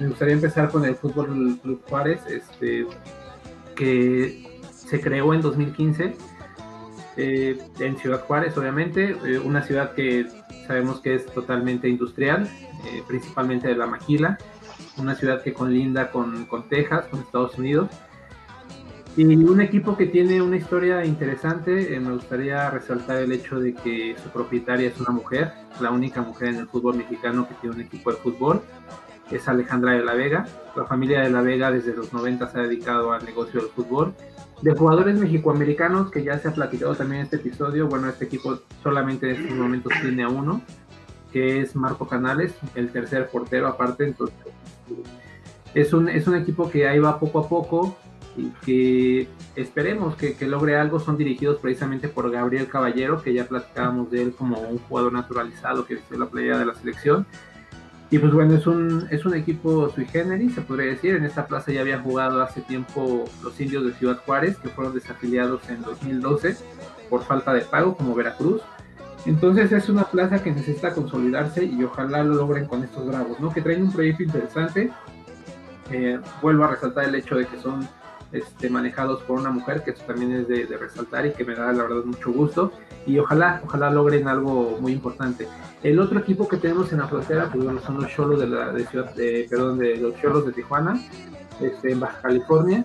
[0.00, 2.86] Me gustaría empezar con el Fútbol Club Juárez, este,
[3.76, 6.14] que se creó en 2015
[7.18, 10.26] eh, en Ciudad Juárez, obviamente, eh, una ciudad que
[10.66, 12.48] sabemos que es totalmente industrial,
[12.86, 14.38] eh, principalmente de la maquila,
[14.96, 17.90] una ciudad que conlinda con, con Texas, con Estados Unidos
[19.16, 23.74] y un equipo que tiene una historia interesante, eh, me gustaría resaltar el hecho de
[23.74, 27.76] que su propietaria es una mujer, la única mujer en el fútbol mexicano que tiene
[27.76, 28.62] un equipo de fútbol,
[29.30, 30.46] es Alejandra de la Vega.
[30.76, 34.14] La familia de la Vega desde los 90 se ha dedicado al negocio del fútbol.
[34.62, 38.58] De jugadores mexicoamericanos, que ya se ha platicado también en este episodio, bueno, este equipo
[38.82, 40.60] solamente en estos momentos tiene a uno,
[41.32, 44.36] que es Marco Canales, el tercer portero aparte, entonces
[45.72, 47.96] es un, es un equipo que ahí va poco a poco,
[48.36, 51.00] y que esperemos que, logre algo.
[51.00, 55.86] Son dirigidos precisamente por Gabriel Caballero, que ya platicábamos de él como un jugador naturalizado
[55.86, 57.26] que vistió la playa de la selección.
[58.12, 61.14] Y pues bueno, es un, es un equipo sui generis, se podría decir.
[61.14, 64.94] En esta plaza ya había jugado hace tiempo los indios de Ciudad Juárez, que fueron
[64.94, 66.56] desafiliados en 2012
[67.08, 68.62] por falta de pago, como Veracruz.
[69.26, 73.52] Entonces es una plaza que necesita consolidarse y ojalá lo logren con estos bravos, ¿no?
[73.52, 74.90] Que traen un proyecto interesante.
[75.90, 77.86] Eh, vuelvo a resaltar el hecho de que son
[78.32, 81.72] este, manejados por una mujer, que eso también es de, resaltar y que me da
[81.72, 82.72] la verdad mucho gusto.
[83.06, 85.48] Y ojalá, ojalá logren algo muy importante.
[85.82, 89.14] El otro equipo que tenemos en la frontera, pues son los Cholos de la ciudad,
[89.14, 91.00] de, perdón, de los Cholos de Tijuana,
[91.60, 92.84] este, en Baja California,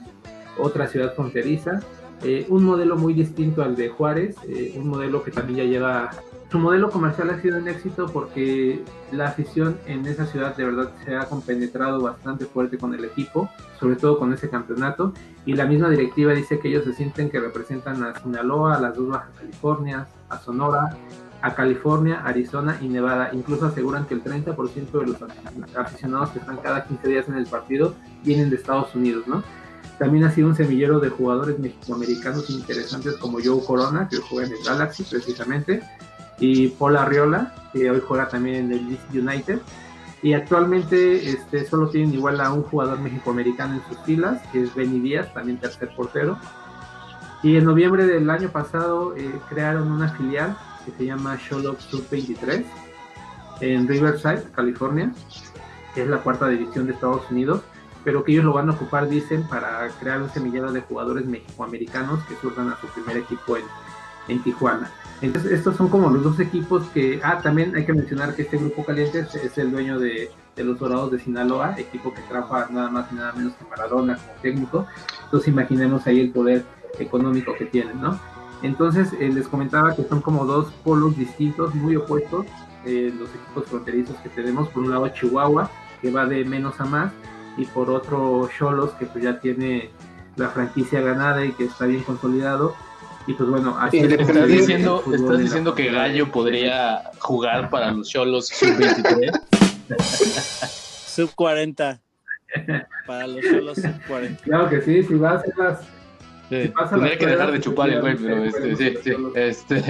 [0.58, 1.80] otra ciudad fronteriza.
[2.24, 6.12] Eh, un modelo muy distinto al de Juárez, eh, un modelo que también ya lleva
[6.56, 8.82] su modelo comercial ha sido un éxito porque
[9.12, 13.50] la afición en esa ciudad de verdad se ha compenetrado bastante fuerte con el equipo,
[13.78, 15.12] sobre todo con ese campeonato,
[15.46, 18.96] y la misma directiva dice que ellos se sienten que representan a Sinaloa, a las
[18.96, 20.96] dos Baja Californias, a Sonora,
[21.42, 23.32] a California, Arizona y Nevada.
[23.34, 25.18] Incluso aseguran que el 30% de los
[25.76, 29.44] aficionados que están cada 15 días en el partido vienen de Estados Unidos, ¿no?
[30.00, 34.54] También ha sido un semillero de jugadores mexicoamericanos interesantes como Joe Corona, que juega en
[34.54, 35.82] el Galaxy precisamente,
[36.40, 39.60] y Paul Arriola, que hoy juega también en el Leeds United.
[40.22, 44.74] Y actualmente este, solo tienen igual a un jugador mexicoamericano en sus filas, que es
[44.74, 46.40] Benny Díaz, también tercer portero.
[47.44, 52.66] Y en noviembre del año pasado eh, crearon una filial que se llama Sholop Sub-23
[53.62, 55.12] en Riverside, California,
[55.94, 57.62] que es la cuarta división de Estados Unidos.
[58.04, 62.24] pero que ellos lo van a ocupar, dicen, para crear un semillero de jugadores mexicoamericanos
[62.26, 63.64] que surjan a su primer equipo en,
[64.28, 64.92] en Tijuana.
[65.22, 67.20] Entonces, estos son como los dos equipos que.
[67.24, 71.12] Ah, también hay que mencionar que este grupo caliente es, el dueño de, los Dorados
[71.12, 74.86] de Sinaloa, equipo que trajo a nada más y nada menos que Maradona como técnico.
[75.24, 76.66] Entonces, imaginemos ahí el poder
[77.00, 78.20] económico que tienen, ¿no?
[78.62, 82.46] Entonces, eh, les comentaba que son como dos polos distintos, muy opuestos,
[82.86, 84.70] eh, los equipos fronterizos que tenemos.
[84.70, 85.70] Por un lado, Chihuahua,
[86.02, 87.12] que va de menos a más,
[87.58, 89.92] y por otro, Cholos, que pues ya tiene
[90.36, 92.76] la franquicia ganada y que está bien consolidado
[93.28, 98.48] y pues bueno, así ¿Estás diciendo, ¿estás diciendo que Gallo podría jugar para los Cholos
[98.54, 99.32] sub-23?
[101.08, 102.00] sub-40.
[103.08, 104.40] Para los Cholos sub-40.
[104.42, 105.80] Claro que sí, si vas a hacer las.
[106.50, 109.84] Sí, si tendría que dejar de chupar el güey, pero este, sí, sí, este.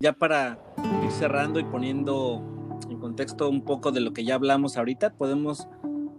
[0.00, 0.58] Ya para
[1.04, 2.42] ir cerrando y poniendo
[2.90, 5.68] en contexto un poco de lo que ya hablamos ahorita, podemos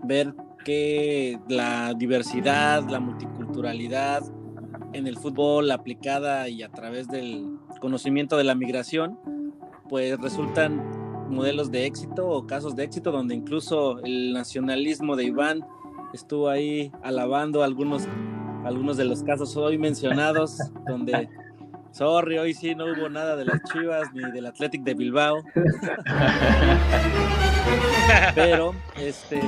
[0.03, 0.33] ver
[0.67, 4.21] que la diversidad, la multiculturalidad
[4.91, 9.17] en el fútbol aplicada y a través del conocimiento de la migración,
[9.87, 10.83] pues resultan
[11.29, 15.61] modelos de éxito o casos de éxito donde incluso el nacionalismo de Iván
[16.13, 18.05] estuvo ahí alabando algunos,
[18.65, 21.29] algunos de los casos hoy mencionados, donde
[21.91, 25.37] Sorry, hoy sí no hubo nada de las Chivas ni del Athletic de Bilbao.
[28.35, 29.39] Pero este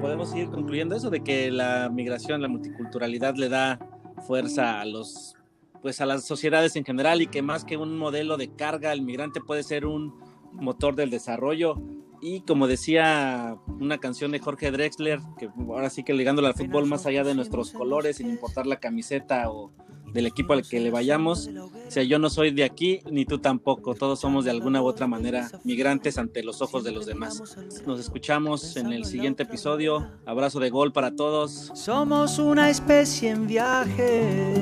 [0.00, 3.78] podemos ir concluyendo eso de que la migración, la multiculturalidad le da
[4.26, 5.34] fuerza a los
[5.82, 9.02] pues a las sociedades en general y que más que un modelo de carga, el
[9.02, 10.12] migrante puede ser un
[10.52, 11.76] motor del desarrollo.
[12.20, 16.86] Y como decía una canción de Jorge Drexler, que ahora sí que ligándolo al fútbol
[16.86, 19.70] más allá de nuestros colores, sin importar la camiseta o
[20.12, 21.48] del equipo al que le vayamos.
[21.48, 23.94] O sea, yo no soy de aquí, ni tú tampoco.
[23.94, 27.56] Todos somos de alguna u otra manera migrantes ante los ojos de los demás.
[27.86, 30.08] Nos escuchamos en el siguiente episodio.
[30.26, 31.72] Abrazo de gol para todos.
[31.74, 34.54] Somos una especie en viaje.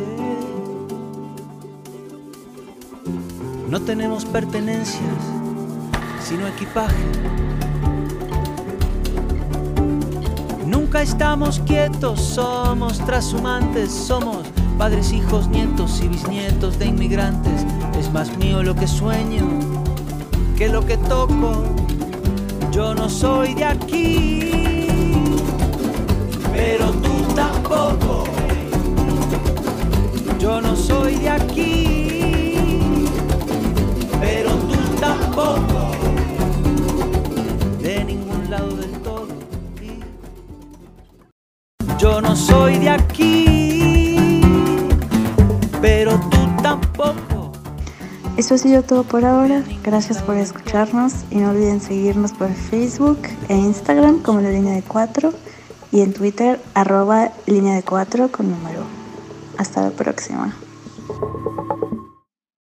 [3.68, 5.02] No tenemos pertenencias,
[6.22, 6.94] sino equipaje.
[10.64, 14.46] Nunca estamos quietos, somos trashumantes, somos
[14.78, 17.64] padres, hijos, nietos y bisnietos de inmigrantes.
[17.98, 19.76] Es más mío lo que sueño
[20.56, 21.64] que lo que toco.
[22.72, 24.50] Yo no soy de aquí,
[26.52, 28.24] pero tú tampoco.
[30.38, 33.04] Yo no soy de aquí,
[34.20, 35.90] pero tú tampoco.
[37.82, 39.28] De ningún lado del todo.
[41.98, 43.95] Yo no soy de aquí
[45.86, 47.52] pero tú tampoco.
[48.36, 49.62] Eso ha sido todo por ahora.
[49.84, 54.82] Gracias por escucharnos y no olviden seguirnos por Facebook e Instagram como la línea de
[54.82, 55.32] 4
[55.92, 58.80] y en Twitter arroba línea de 4 con número.
[59.58, 60.56] Hasta la próxima.